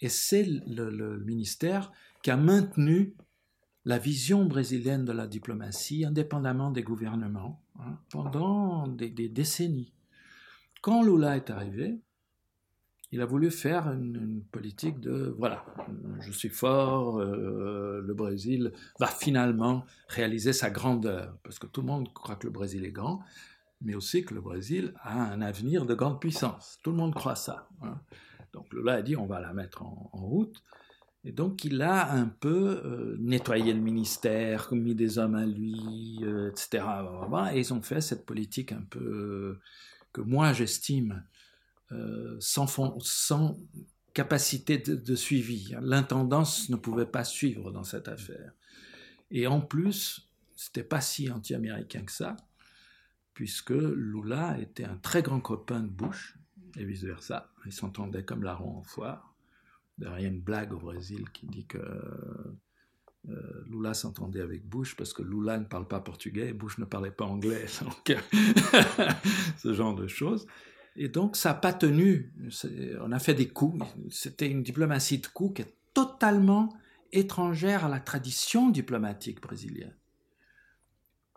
Et 0.00 0.08
c'est 0.08 0.44
le, 0.44 1.18
ministère 1.24 1.90
qui 2.22 2.30
a 2.30 2.36
maintenu 2.36 3.14
la 3.86 3.98
vision 3.98 4.44
brésilienne 4.44 5.04
de 5.04 5.12
la 5.12 5.26
diplomatie, 5.26 6.04
indépendamment 6.04 6.70
des 6.70 6.82
gouvernements, 6.82 7.62
hein, 7.80 7.98
pendant 8.10 8.88
des 8.88 9.28
décennies. 9.28 9.92
Quand 10.82 11.02
Lula 11.02 11.36
est 11.36 11.48
arrivé, 11.48 11.98
il 13.14 13.20
a 13.20 13.26
voulu 13.26 13.52
faire 13.52 13.92
une, 13.92 14.42
politique 14.50 14.98
de 14.98 15.32
voilà, 15.38 15.64
je 16.20 16.32
suis 16.32 16.48
fort, 16.48 17.20
euh, 17.20 18.02
le 18.04 18.12
Brésil 18.12 18.72
va 18.98 19.06
finalement 19.06 19.84
réaliser 20.08 20.52
sa 20.52 20.68
grandeur, 20.68 21.38
parce 21.44 21.60
que 21.60 21.68
tout 21.68 21.80
le 21.82 21.86
monde 21.86 22.12
croit 22.12 22.34
que 22.34 22.46
le 22.48 22.52
Brésil 22.52 22.84
est 22.84 22.90
grand, 22.90 23.20
mais 23.80 23.94
aussi 23.94 24.24
que 24.24 24.34
le 24.34 24.40
Brésil 24.40 24.94
a 25.00 25.30
un 25.30 25.42
avenir 25.42 25.86
de 25.86 25.94
grande 25.94 26.20
puissance. 26.20 26.80
Tout 26.82 26.90
le 26.90 26.96
monde 26.96 27.14
croit 27.14 27.36
ça. 27.36 27.68
Hein. 27.82 28.00
Donc 28.52 28.72
Lula 28.72 28.94
a 28.94 29.02
dit 29.02 29.16
on 29.16 29.26
va 29.26 29.40
la 29.40 29.52
mettre 29.52 29.82
en, 29.84 30.10
route. 30.12 30.60
Et 31.22 31.30
donc 31.30 31.64
il 31.64 31.82
a 31.82 32.12
un 32.12 32.26
peu 32.26 32.82
euh, 32.84 33.16
nettoyé 33.20 33.72
le 33.72 33.80
ministère, 33.80 34.68
mis 34.72 34.96
des 34.96 35.18
hommes 35.18 35.36
à 35.36 35.46
lui, 35.46 36.18
euh, 36.22 36.50
etc. 36.50 36.84
Et 37.52 37.60
ils 37.60 37.72
ont 37.72 37.80
fait 37.80 38.00
cette 38.00 38.26
politique 38.26 38.72
un 38.72 38.82
peu 38.90 39.60
que 40.12 40.20
moi 40.20 40.52
j'estime 40.52 41.22
euh, 41.92 42.36
sans, 42.40 42.66
sans, 43.00 43.58
capacité 44.12 44.78
de, 44.78 45.14
suivi. 45.16 45.74
L'intendance 45.80 46.68
ne 46.68 46.76
pouvait 46.76 47.06
pas 47.06 47.24
suivre 47.24 47.72
dans 47.72 47.82
cette 47.82 48.06
affaire. 48.06 48.52
Et 49.30 49.48
en 49.48 49.60
plus, 49.60 50.30
c'était 50.54 50.84
pas 50.84 51.00
si 51.00 51.30
anti-américain 51.30 52.04
que 52.04 52.12
ça, 52.12 52.36
puisque 53.34 53.70
Lula 53.70 54.56
était 54.60 54.84
un 54.84 54.96
très 54.96 55.22
grand 55.22 55.40
copain 55.40 55.80
de 55.80 55.88
Bush, 55.88 56.38
et 56.76 56.84
vice-versa. 56.84 57.50
Ils 57.66 57.72
s'entendaient 57.72 58.24
comme 58.24 58.42
larron 58.42 58.78
en 58.78 58.82
foire. 58.82 59.34
Il 59.98 60.04
y 60.04 60.08
a 60.08 60.20
une 60.20 60.40
blague 60.40 60.72
au 60.72 60.78
Brésil 60.78 61.30
qui 61.32 61.46
dit 61.46 61.66
que 61.66 61.78
euh, 63.28 63.64
Lula 63.66 63.94
s'entendait 63.94 64.40
avec 64.40 64.66
Bush 64.68 64.96
parce 64.96 65.12
que 65.12 65.22
Lula 65.22 65.58
ne 65.58 65.64
parle 65.64 65.86
pas 65.86 66.00
portugais 66.00 66.48
et 66.48 66.52
Bush 66.52 66.78
ne 66.78 66.84
parlait 66.84 67.10
pas 67.10 67.24
anglais. 67.24 67.66
Ce 69.58 69.72
genre 69.72 69.94
de 69.94 70.06
choses. 70.06 70.46
Et 70.96 71.08
donc, 71.08 71.36
ça 71.36 71.50
n'a 71.50 71.54
pas 71.54 71.72
tenu. 71.72 72.32
On 73.00 73.12
a 73.12 73.18
fait 73.18 73.34
des 73.34 73.48
coups. 73.48 73.84
C'était 74.10 74.48
une 74.48 74.62
diplomatie 74.62 75.18
de 75.18 75.26
coups 75.26 75.54
qui 75.56 75.62
est 75.62 75.74
totalement 75.92 76.72
étrangère 77.12 77.84
à 77.84 77.88
la 77.88 78.00
tradition 78.00 78.70
diplomatique 78.70 79.40
brésilienne. 79.40 79.94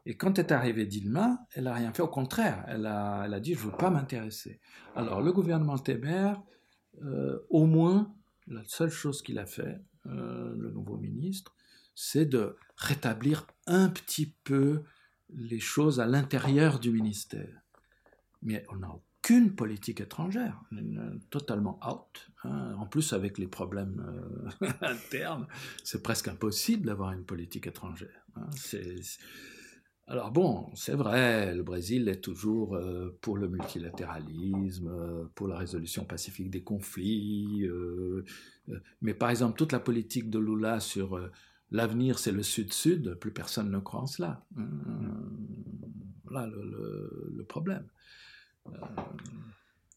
Et 0.06 0.16
quand 0.16 0.40
est 0.40 0.52
arrivée 0.52 0.86
Dilma, 0.86 1.46
elle 1.52 1.66
n'a 1.66 1.74
rien 1.74 1.92
fait. 1.92 2.02
Au 2.02 2.08
contraire, 2.08 2.64
elle 2.68 2.86
a, 2.86 3.24
elle 3.26 3.34
a 3.34 3.40
dit 3.40 3.56
je 3.56 3.66
ne 3.66 3.72
veux 3.72 3.78
pas 3.78 3.90
m'intéresser. 3.90 4.62
Alors 4.96 5.22
le 5.22 5.34
gouvernement 5.34 5.78
Temer, 5.78 6.34
euh, 7.04 7.40
au 7.50 7.66
moins, 7.66 8.16
la 8.48 8.64
seule 8.66 8.90
chose 8.90 9.22
qu'il 9.22 9.38
a 9.38 9.46
fait, 9.46 9.82
euh, 10.06 10.56
le 10.56 10.72
nouveau 10.72 10.98
ministre, 10.98 11.54
c'est 11.94 12.26
de 12.26 12.56
rétablir 12.78 13.48
un 13.66 13.90
petit 13.90 14.34
peu 14.46 14.84
les 15.30 15.60
choses 15.60 16.00
à 16.00 16.06
l'intérieur 16.06 16.80
du 16.80 16.92
ministère. 16.92 17.62
Mais 18.42 18.66
on 18.70 18.78
n'a 18.78 18.90
aucune 19.28 19.54
politique 19.54 20.00
étrangère, 20.00 20.62
totalement 21.30 21.80
out. 21.86 22.32
Hein. 22.44 22.76
En 22.80 22.86
plus, 22.86 23.12
avec 23.12 23.38
les 23.38 23.48
problèmes 23.48 24.02
euh, 24.62 24.68
internes, 24.82 25.48
c'est 25.84 26.02
presque 26.02 26.30
impossible 26.30 26.86
d'avoir 26.86 27.12
une 27.12 27.26
politique 27.26 27.68
étrangère. 27.68 28.26
Hein. 28.38 28.50
Alors 30.08 30.32
bon, 30.32 30.72
c'est 30.76 30.94
vrai, 30.94 31.54
le 31.54 31.64
Brésil 31.64 32.08
est 32.08 32.22
toujours 32.22 32.76
euh, 32.76 33.18
pour 33.20 33.38
le 33.38 33.50
multilatéralisme, 33.50 34.88
euh, 34.88 35.26
pour 35.36 35.50
la 35.50 35.58
résolution 35.58 36.06
pacifique 36.06 36.50
des 36.50 36.64
conflits, 36.64 37.70
mais 39.02 39.14
par 39.14 39.30
exemple, 39.30 39.58
toute 39.58 39.74
la 39.74 39.82
politique 39.82 40.30
de 40.30 40.40
Lula 40.40 40.80
sur 40.80 41.20
l'avenir 41.72 42.18
c'est 42.18 42.32
le 42.32 42.44
sud-sud, 42.44 43.16
plus 43.16 43.32
personne 43.32 43.72
ne 43.72 43.80
croit 43.80 44.00
en 44.00 44.08
cela. 44.08 44.46
Hein. 44.58 44.70
Voilà 46.24 46.48
le 46.48 47.44
problème. 47.44 47.84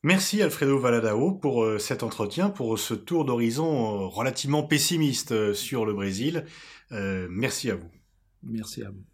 Merci 0.02 0.40
Alfredo 0.40 0.78
Valadao 0.78 1.33
pour 1.33 1.62
euh, 1.62 1.78
cet 1.78 2.02
entretien, 2.02 2.48
pour 2.48 2.78
ce 2.78 2.94
tour 2.94 3.26
d'horizon 3.26 4.04
euh, 4.04 4.06
relativement 4.06 4.62
pessimiste 4.62 5.33
euh, 5.33 5.52
sur 5.52 5.85
le 5.85 5.92
Brésil. 5.92 6.46
merci 6.90 7.70
à 7.70 7.74
vous. 7.74 7.90
Merci 8.42 8.83
à 8.83 8.88
vous. 8.90 9.10